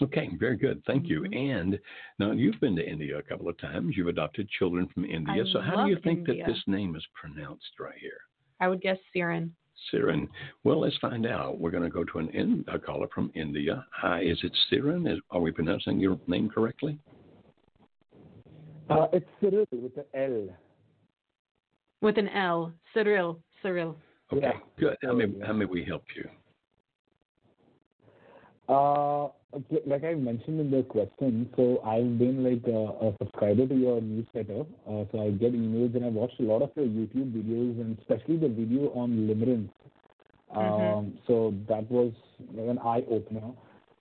[0.01, 0.83] Okay, very good.
[0.85, 1.21] Thank you.
[1.21, 1.53] Mhm.
[1.55, 1.79] And
[2.19, 3.95] now you've been to India a couple of times.
[3.95, 5.43] You've adopted children from India.
[5.43, 6.43] I so how do you think India.
[6.45, 8.19] that this name is pronounced right here?
[8.59, 9.55] I would guess Siren.
[9.89, 10.27] Siren.
[10.63, 11.59] Well, let's find out.
[11.59, 13.85] We're going to go to an in, a caller from India.
[13.93, 15.07] Hi, is it Siren?
[15.07, 16.99] Is, are we pronouncing your name correctly?
[18.89, 20.49] Uh, it's Cyril with the L.
[22.01, 22.73] With an L.
[22.93, 23.39] Cyril.
[23.61, 23.95] Cyril.
[24.33, 24.59] Okay, Yeah.
[24.79, 24.97] good.
[25.03, 26.29] How may, how may we help you?
[28.67, 29.33] Uh, okay,
[29.85, 34.01] like I mentioned in the question, so I've been like a, a subscriber to your
[34.01, 34.61] newsletter.
[34.87, 37.97] Uh, so I get emails and I watched a lot of your YouTube videos and
[37.99, 39.69] especially the video on limerence.
[40.55, 41.27] Um, Mhm.
[41.27, 42.13] So that was
[42.53, 43.51] like an eye opener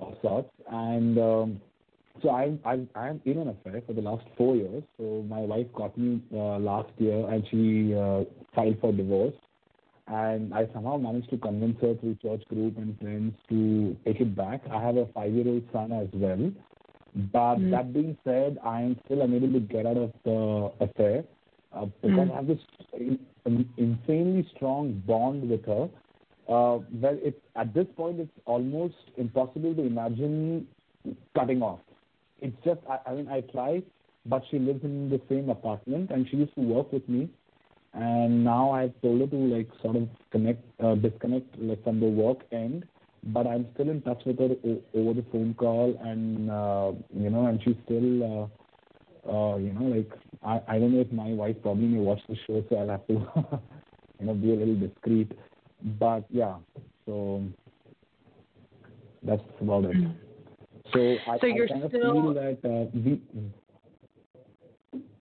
[0.00, 0.50] of sorts.
[0.70, 1.60] And um,
[2.22, 4.82] so I'm I'm I'm in an affair for the last four years.
[4.98, 8.24] So my wife got me uh, last year, and she uh,
[8.54, 9.34] filed for divorce.
[10.10, 14.34] And I somehow managed to convince her through church group and friends to take it
[14.36, 14.62] back.
[14.70, 16.50] I have a five-year-old son as well.
[17.32, 17.70] But Mm.
[17.70, 21.24] that being said, I am still unable to get out of the affair
[21.72, 22.32] uh, because Mm.
[22.32, 22.58] I have this
[22.94, 25.88] in- in- insanely strong bond with her.
[26.48, 30.66] Uh, well, it's at this point, it's almost impossible to imagine
[31.34, 31.80] cutting off.
[32.40, 33.82] It's just, I, I mean, I try,
[34.26, 37.28] but she lives in the same apartment and she used to work with me.
[37.92, 42.06] And now I've told her to like sort of connect, uh, disconnect like from the
[42.06, 42.84] work end.
[43.24, 47.28] But I'm still in touch with her o- over the phone call, and uh, you
[47.28, 48.48] know, and she's still,
[49.28, 50.10] uh, uh, you know, like
[50.42, 53.06] I, I don't know if my wife probably may watch the show, so I'll have
[53.08, 53.12] to,
[54.20, 55.32] you know, be a little discreet.
[55.98, 56.54] But yeah,
[57.04, 57.42] so
[59.22, 59.96] that's about it.
[59.96, 60.14] Mm.
[60.94, 63.20] So I, So you're I kind of still- feel that uh, we,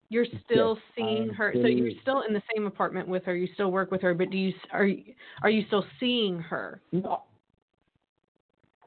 [0.10, 1.54] You're still Yes, seeing I'm her.
[1.54, 3.36] So you're still- still in the same apartment with her.
[3.36, 6.82] You still work with her, but do you are you are you still seeing her?
[6.92, 7.22] no,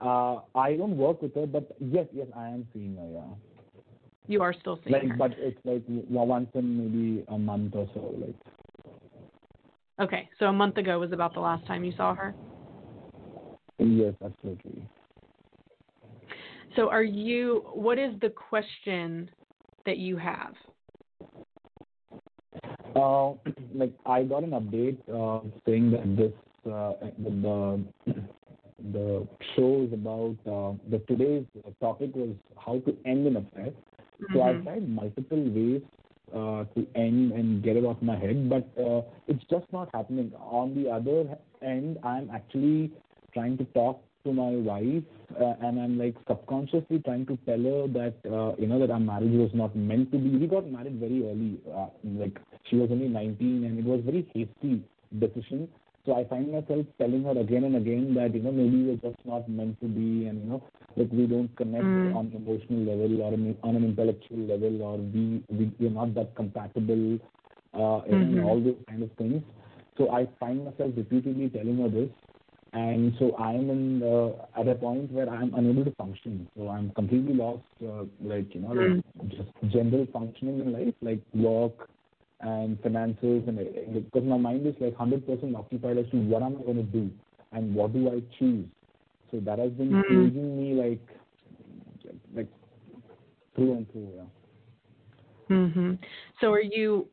[0.00, 3.08] uh, I don't work with her, but yes, yes, I am seeing her.
[3.08, 3.34] Yeah.
[4.26, 5.16] You are still seeing like her.
[5.16, 8.34] but it's like once in maybe a month or so like
[10.00, 12.34] Okay, so a month ago was about the last time you saw her.
[13.78, 14.82] yes absolutely
[16.74, 17.64] So are you?
[17.74, 19.30] What is the question
[19.84, 20.54] that you have?
[22.96, 23.30] Uh
[23.74, 26.32] like i got an update uh saying that this
[26.72, 26.92] uh
[28.92, 29.26] the
[29.56, 30.36] show is about
[30.90, 31.46] the today's
[31.80, 32.34] topic was
[32.64, 33.70] how to end an affair
[34.32, 34.42] so Mhm.
[34.42, 35.82] i've tried multiple ways
[36.34, 40.32] uh, to end and get it off my head, but uh, it's just not happening.
[40.40, 42.90] On the other end, I'm actually
[43.34, 45.04] trying to talk to my wife,
[45.40, 49.00] uh, and I'm like subconsciously trying to tell her that uh, you know that our
[49.00, 50.30] marriage was not meant to be.
[50.36, 54.28] We got married very early, uh, like she was only 19, and it was very
[54.34, 54.82] hasty
[55.18, 55.68] decision.
[56.06, 59.24] So I find myself telling her again and again that you know maybe we're just
[59.24, 60.62] not meant to be, and you know
[60.96, 62.14] that we don't connect Mm.
[62.16, 63.32] on an emotional level or
[63.68, 67.18] on an intellectual level, or we we we're not that compatible,
[67.74, 68.44] uh, and Mhm.
[68.44, 69.42] all those kind of things.
[69.98, 72.10] So I find myself repeatedly telling her this,
[72.72, 76.48] and so I am in uh, at a point where I'm unable to function.
[76.56, 81.20] So I'm completely lost, uh, like you know, like just general functioning in life, like
[81.34, 81.88] work
[82.40, 83.58] and finances, and
[84.10, 87.10] because my mind is like 100% occupied as to what am I going to do
[87.52, 88.66] and what do I choose.
[89.30, 90.34] So that has been Mm.
[90.34, 91.00] me like
[92.34, 92.48] like
[93.54, 94.10] through and through.
[94.16, 95.56] Yeah.
[95.56, 95.98] Mhm.
[96.40, 97.08] So are you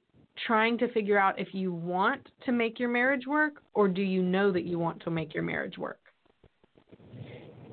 [0.45, 4.21] trying to figure out if you want to make your marriage work or do you
[4.21, 5.99] know that you want to make your marriage work?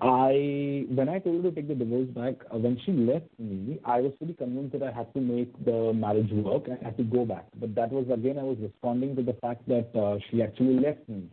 [0.02, 3.78] I when I told her to take the divorce back, uh, when she left me,
[3.84, 6.98] I was pretty convinced that I had to make the marriage work and I had
[6.98, 7.46] to go back.
[7.58, 11.08] But that was again I was responding to the fact that uh, she actually left
[11.08, 11.28] me.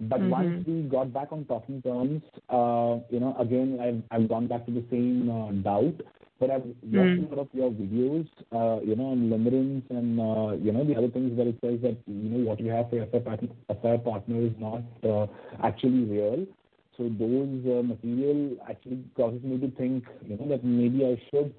[0.00, 0.30] But Mhm.
[0.30, 4.66] once we got back on talking terms, uh, you know, again I've I've gone back
[4.66, 6.00] to the same uh, doubt.
[6.40, 7.26] But I've watched Mm.
[7.32, 10.96] a lot of your videos, uh, you know, on limerence and uh, you know the
[10.96, 13.48] other things where it says that you know what you have for your affair partner,
[13.68, 15.26] affair partner is not uh,
[15.62, 16.46] actually real.
[16.96, 21.54] So those uh, material actually causes me to think, you know, that maybe I should,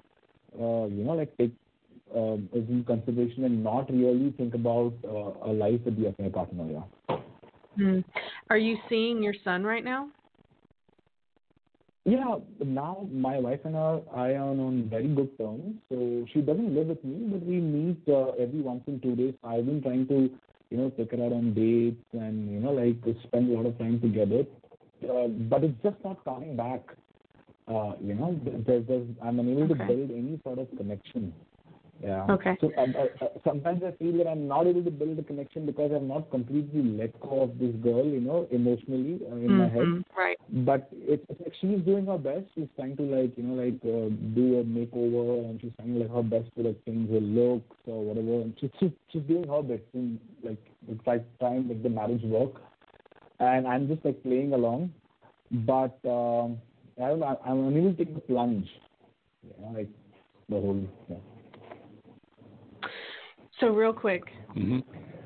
[0.60, 1.52] uh, you know, like take
[2.14, 6.30] uh, this in consideration and not really think about uh, a life with the affair
[6.30, 6.66] partner.
[6.70, 7.16] Yeah.
[7.78, 8.04] Mm.
[8.50, 10.08] Are you seeing your son right now?
[12.04, 15.76] Yeah, now my wife and I, I are on very good terms.
[15.88, 19.34] So she doesn't live with me, but we meet uh, every once in two days.
[19.44, 20.28] I've been trying to,
[20.70, 23.78] you know, take her out on dates and you know, like spend a lot of
[23.78, 24.44] time together.
[25.08, 26.82] Uh, but it's just not coming back.
[27.68, 31.32] Uh, you know, there's, there's, I'm unable to build any sort of connection.
[32.02, 32.26] Yeah.
[32.30, 32.56] Okay.
[32.60, 35.92] So uh, uh, sometimes I feel that I'm not able to build a connection because
[35.94, 39.86] I've not completely let go of this girl, you know, emotionally uh, in my head
[39.86, 40.04] Mhm.
[40.16, 40.38] Right.
[40.66, 42.46] but it's, it's like she's doing her best.
[42.54, 46.10] She's trying to like you know like uh, do a makeover, and she's trying like
[46.10, 48.42] her best to like change her looks or whatever.
[48.42, 52.24] And she's she's, she's doing her best in like it's like trying make the marriage
[52.24, 52.60] work.
[53.38, 54.92] And I'm just like playing along,
[55.50, 56.58] but um,
[57.00, 57.38] I don't know.
[57.46, 58.68] I'm unable to take the plunge.
[59.60, 59.88] Know, like
[60.48, 60.84] the whole.
[61.08, 61.16] Yeah.
[63.62, 64.22] So real quick.
[64.54, 64.80] hmm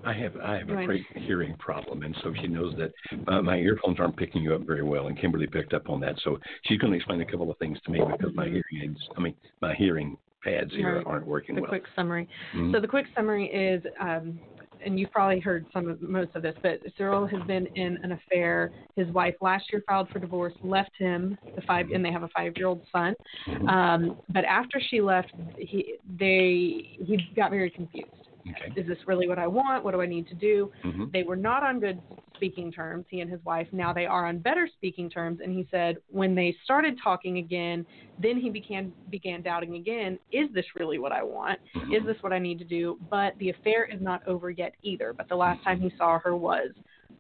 [0.05, 2.93] I have I have a great hearing problem, and so she knows that
[3.27, 6.15] uh, my earphones aren't picking you up very well, and Kimberly picked up on that.
[6.23, 9.09] So she's going to explain a couple of things to me because my hearing aids,
[9.17, 11.07] I mean my hearing pads here Right.
[11.07, 11.71] aren't working The well.
[11.71, 12.29] quick summary.
[12.55, 12.73] Mhm.
[12.73, 14.39] So the quick summary is um,
[14.85, 18.13] and you've probably heard some of most of this, but Cyril has been in an
[18.13, 18.71] affair.
[18.95, 22.29] His wife last year filed for divorce, left him the five, and they have a
[22.29, 23.15] five-year-old son.
[23.49, 23.69] Mm-hmm.
[23.69, 28.26] Um, but after she left, he they he got very confused.
[28.49, 28.81] Okay.
[28.81, 29.85] Is this really what I want?
[29.85, 30.71] What do I need to do?
[30.85, 31.11] Mhm.
[31.13, 32.01] They were not on good
[32.35, 33.67] speaking terms, he and his wife.
[33.73, 35.41] Now they are on better speaking terms.
[35.41, 37.87] And he said when they started talking again,
[38.19, 40.19] then he began began doubting again.
[40.33, 41.59] Is this really what I want?
[41.93, 42.99] Is this what I need to do?
[43.11, 45.13] But the affair is not over yet either.
[45.13, 46.71] But the last time he saw her was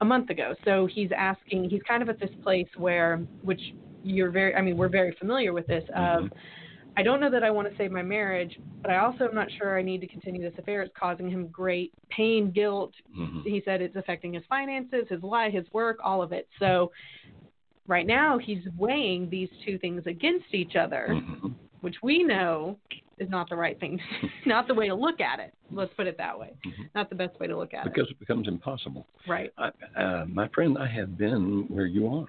[0.00, 0.54] a month ago.
[0.64, 1.70] So he's asking.
[1.70, 3.74] He's kind of at this place where, which
[4.04, 4.54] you're very.
[4.54, 5.84] I mean, we're very familiar with this.
[5.94, 6.30] Of
[6.96, 9.48] I don't know that I want to save my marriage, but I also am not
[9.58, 10.82] sure I need to continue this affair.
[10.82, 12.94] It's causing him great pain, guilt.
[13.16, 13.42] Mhm.
[13.44, 16.48] He said it's affecting his finances, his life, his work, all of it.
[16.58, 16.92] So
[17.86, 21.54] right now he's weighing these two things against each other, Mhm.
[21.82, 22.78] which we know
[23.18, 23.98] is not the right thing,
[24.46, 25.52] not the way to look at it.
[25.70, 26.54] Let's put it that way.
[26.94, 27.92] Not the best way to look at it.
[27.92, 29.06] Because it becomes impossible.
[29.26, 29.52] Right.
[29.58, 32.26] I, uh, my friend, I have been where you are.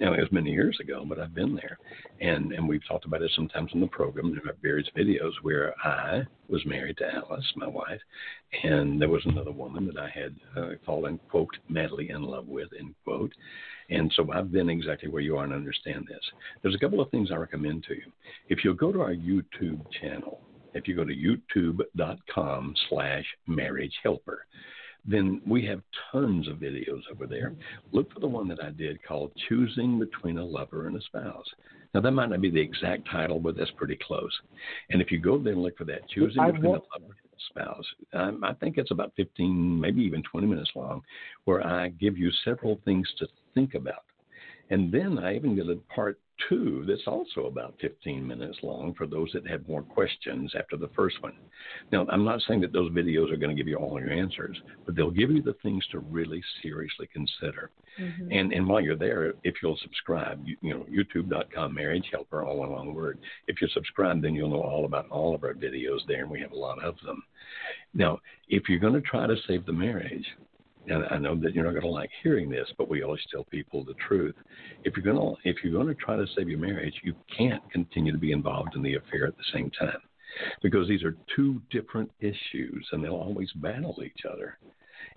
[0.00, 1.78] It was many years ago, but I've been there.
[2.20, 4.30] And and we've talked about it sometimes in the program.
[4.30, 8.00] There are various videos where I was married to Alice, my wife,
[8.62, 12.68] and there was another woman that I had uh, fallen, quote, madly in love with,
[12.78, 13.32] end quote.
[13.90, 16.20] And so I've been exactly where you are and understand this.
[16.62, 18.12] There's a couple of things I recommend to you.
[18.48, 20.40] If you'll go to our YouTube channel,
[20.74, 24.46] if you go to youtube.com slash marriage helper,
[25.06, 25.80] then we have
[26.12, 27.54] tons of videos over there.
[27.92, 31.46] Look for the one that I did called Choosing Between a Lover and a Spouse.
[31.94, 34.32] Now, that might not be the exact title, but that's pretty close.
[34.90, 37.14] And if you go there and look for that, Choosing I Between want- a Lover
[37.22, 41.02] and a Spouse, um, I think it's about 15, maybe even 20 minutes long,
[41.44, 44.04] where I give you several things to think about.
[44.70, 46.18] And then I even did a part
[46.48, 50.88] two that's also about 15 minutes long for those that have more questions after the
[50.94, 51.34] first one.
[51.90, 54.56] Now, I'm not saying that those videos are going to give you all your answers,
[54.86, 57.70] but they'll give you the things to really seriously consider.
[57.98, 58.28] Mhm.
[58.30, 62.58] And and while you're there, if you'll subscribe, you, you know, youtube.com marriage helper, all
[62.58, 63.18] one word.
[63.46, 66.40] If you subscribe, then you'll know all about all of our videos there, and we
[66.40, 67.22] have a lot of them.
[67.94, 70.26] Now, if you're going to try to save the marriage,
[70.88, 73.44] and I know that you're not going to like hearing this, but we always tell
[73.44, 74.34] people the truth.
[74.84, 77.62] If you're going to if you're going to try to save your marriage, you can't
[77.70, 80.00] continue to be involved in the affair at the same time,
[80.62, 84.58] because these are two different issues, and they'll always battle each other.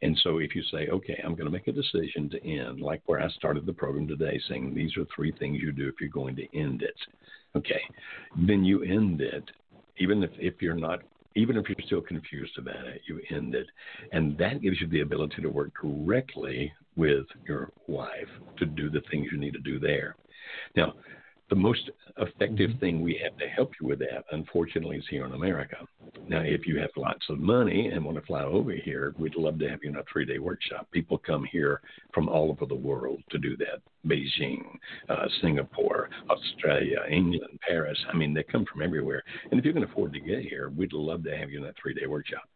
[0.04, 3.02] And so if you say, okay, I'm going to make a decision to end, like
[3.06, 6.10] where I started the program today, saying these are three things you do if you're
[6.10, 6.96] going to end it,
[7.56, 7.82] okay,
[8.48, 9.44] then you end it,
[9.98, 11.02] even if, if you're not,
[11.36, 13.68] even if you're still confused about it, you end it.
[14.12, 19.02] And that gives you the ability to work directly with your wife to do the
[19.10, 20.16] things you need to do there.
[20.76, 20.94] Now,
[21.52, 25.34] the most effective thing we have to help you with that, unfortunately, is here in
[25.34, 25.76] America.
[26.30, 29.60] Now, if you have lots of money and want to fly over here, we'd love
[29.60, 30.88] to have you in a three day workshop.
[30.92, 31.82] People come here
[32.14, 34.64] from all over the world to do that Beijing,
[35.10, 38.00] uh, Singapore, Australia, England, Paris.
[38.12, 39.22] I mean, they come from everywhere.
[39.52, 41.76] And if you can afford to get here, we'd love to have you in that
[41.82, 42.48] three day workshop.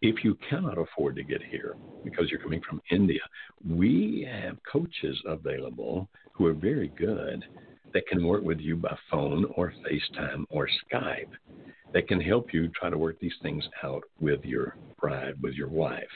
[0.00, 1.74] If you cannot afford to get here
[2.04, 3.20] because you're coming from India,
[3.68, 7.44] we have coaches available who are very good
[7.94, 11.30] that can work with you by phone or FaceTime or Skype
[11.92, 15.68] that can help you try to work these things out with your bride, with your
[15.68, 16.08] wife.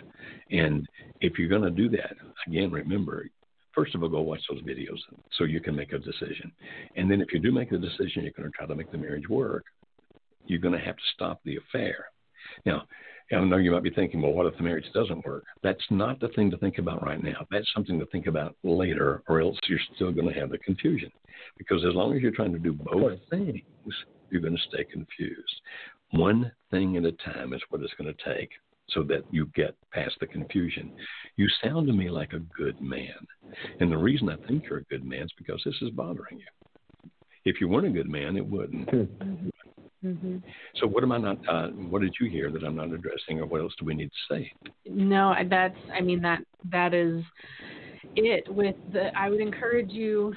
[0.51, 0.87] And
[1.21, 2.15] if you're going to do that,
[2.47, 3.27] again, remember,
[3.75, 4.99] first of all, go watch those videos
[5.39, 6.53] so you can make a decision.
[6.97, 8.99] And then if you do make a decision, you're going to try to make the
[8.99, 9.65] marriage work,
[10.47, 12.07] you're going to have to stop the affair.
[12.67, 12.83] Now,
[13.31, 15.45] I know you might be thinking, well, what if the marriage doesn't work?
[15.63, 17.47] That's not the thing to think about right now.
[17.51, 21.11] That's something to think about later, or else you're still going to have the confusion.
[21.57, 23.63] Because as long as you're trying to do both things,
[24.31, 25.61] you're going to stay confused.
[26.11, 28.51] One thing at a time is what it's going to take
[28.91, 30.93] so that you get past the confusion.
[31.37, 33.27] You sound to me like a good man.
[33.81, 37.11] And the reason I think you're a good man is because this is bothering you.
[37.45, 38.89] If you weren't a good man, it wouldn't.
[38.91, 39.49] Hmm.
[40.03, 40.39] Hmm
[40.77, 41.39] So what am I not?
[41.49, 44.11] Uh, what did you hear that I'm not addressing, or what else do we need
[44.11, 44.53] to say?
[44.87, 45.77] No, that's.
[45.97, 46.41] I mean that
[46.71, 47.23] that is
[48.17, 48.45] it.
[48.53, 50.35] With the, I would encourage you,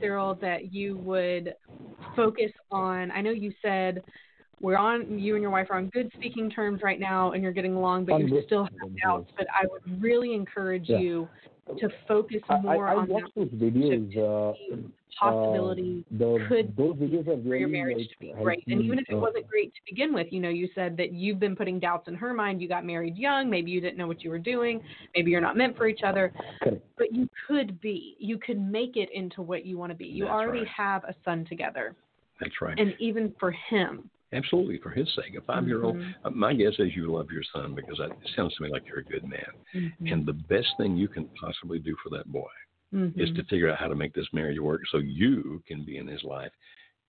[0.00, 1.54] Cyril, that you would
[2.14, 3.10] focus on.
[3.10, 4.02] I know you said
[4.60, 5.18] we're on.
[5.18, 8.04] You and your wife are on good speaking terms right now, and you're getting along,
[8.04, 9.30] but you still have doubts.
[9.36, 10.98] But I would really encourage Yeah.
[10.98, 11.28] you
[11.80, 14.16] to focus I, I, more I on watched those videos.
[14.16, 14.78] Uh,
[15.18, 18.62] possibility uh, the, could those videos for really your marriage like, to be great.
[18.66, 21.12] And even if it uh, wasn't great to begin with, you know, you said that
[21.12, 22.60] you've been putting doubts in her mind.
[22.60, 23.50] You got married young.
[23.50, 24.80] Maybe you didn't know what you were doing.
[25.14, 26.32] Maybe you're not meant for each other.
[26.62, 26.82] Correct.
[26.96, 28.16] But you could be.
[28.18, 30.06] You could make it into what you want to be.
[30.06, 30.68] You That's already right.
[30.76, 31.94] have a son together.
[32.40, 32.78] That's right.
[32.78, 35.34] And even for him, Absolutely, for his sake.
[35.36, 36.14] A five year old, Mhm.
[36.24, 38.86] uh, my guess is you love your son because that, it sounds to me like
[38.86, 39.52] you're a good man.
[39.74, 40.12] Mhm.
[40.12, 42.50] And the best thing you can possibly do for that boy
[42.92, 43.36] is Mhm.
[43.36, 46.22] to figure out how to make this marriage work so you can be in his
[46.24, 46.52] life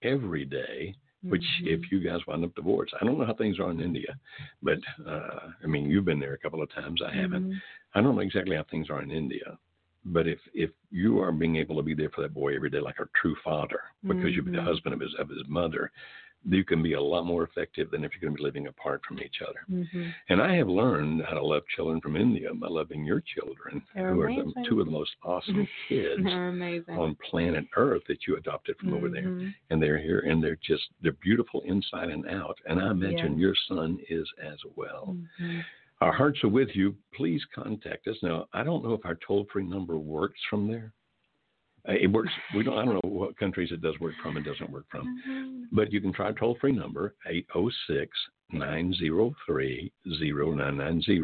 [0.01, 0.95] every day.
[1.23, 4.17] Which, if you guys wind up divorced, I don't know how things are in India,
[4.63, 7.01] but uh, I mean, you've been there a couple of times.
[7.01, 7.45] I haven't.
[7.45, 7.61] Mhm.
[7.93, 9.59] I don't know exactly how things are in India,
[10.05, 12.79] but if if you are being able to be there for that boy every day
[12.79, 14.63] like a true father, because you're the Mhm.
[14.63, 15.91] husband of his of his mother,
[16.47, 19.01] you can be a lot more effective than if you're going to be living apart
[19.05, 19.59] from each other.
[19.69, 20.13] Mhm.
[20.29, 24.13] And I have learned how to love children from India by loving your children, They're
[24.13, 28.77] who are the, two of the most awesome kids on planet Earth that you adopted
[28.77, 29.23] from over there.
[29.23, 29.53] Mhm.
[29.69, 32.57] And they're here, and they're just they're beautiful inside and out.
[32.65, 33.39] And I imagine Yes.
[33.39, 35.17] your son is as well.
[35.39, 35.63] Mhm.
[36.01, 36.95] Our hearts are with you.
[37.13, 38.15] Please contact us.
[38.23, 40.93] Now, I don't know if our toll free number works from there.
[41.87, 42.31] Uh, It works.
[42.55, 42.77] We don't.
[42.77, 45.21] I don't know what countries it does work from and doesn't work from.
[45.27, 45.65] Mhm.
[45.71, 48.11] But you can try toll free number 806
[48.51, 51.21] 903 0990.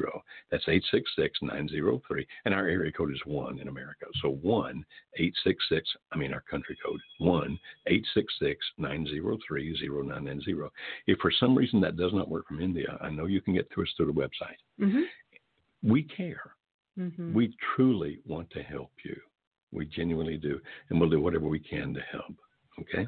[0.51, 2.27] That's 866 903.
[2.45, 4.05] And our area code is 1 in America.
[4.21, 4.85] So 1
[5.15, 10.69] 866, I mean our country code, 1 866 903 0990.
[11.07, 13.69] If for some reason that does not work from India, I know you can get
[13.71, 14.57] to us through the website.
[14.79, 15.05] Mhm.
[15.83, 16.55] We care.
[16.97, 17.33] Mhm.
[17.33, 19.19] We truly want to help you.
[19.75, 20.59] We genuinely do.
[20.89, 22.35] And we'll do whatever we can to help.
[22.79, 23.07] Okay?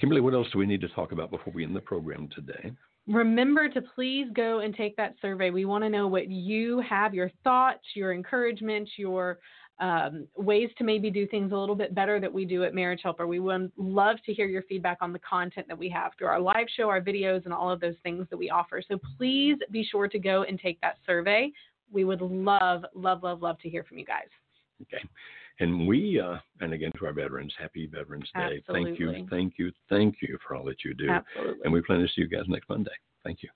[0.00, 2.72] Kimberly, what else do we need to talk about before we end the program today?
[3.06, 5.50] Remember to please go and take that survey.
[5.50, 9.38] We want to know what you have, your thoughts, your encouragement, your
[9.80, 13.00] um, ways to maybe do things a little bit better that we do at Marriage
[13.02, 13.26] Helper.
[13.26, 16.40] We would love to hear your feedback on the content that we have through our
[16.40, 18.82] live show, our videos, and all of those things that we offer.
[18.86, 21.50] So please be sure to go and take that survey.
[21.92, 24.28] We would love, love, love, love to hear from you guys.
[24.82, 25.02] Okay.
[25.60, 28.62] And we, uh, and again to our veterans, happy Veterans Day.
[28.72, 31.08] Thank you, thank you, thank you for all that you do.
[31.10, 31.60] Absolutely.
[31.64, 32.90] And we plan to see you guys next Monday.
[33.22, 33.50] Thank you.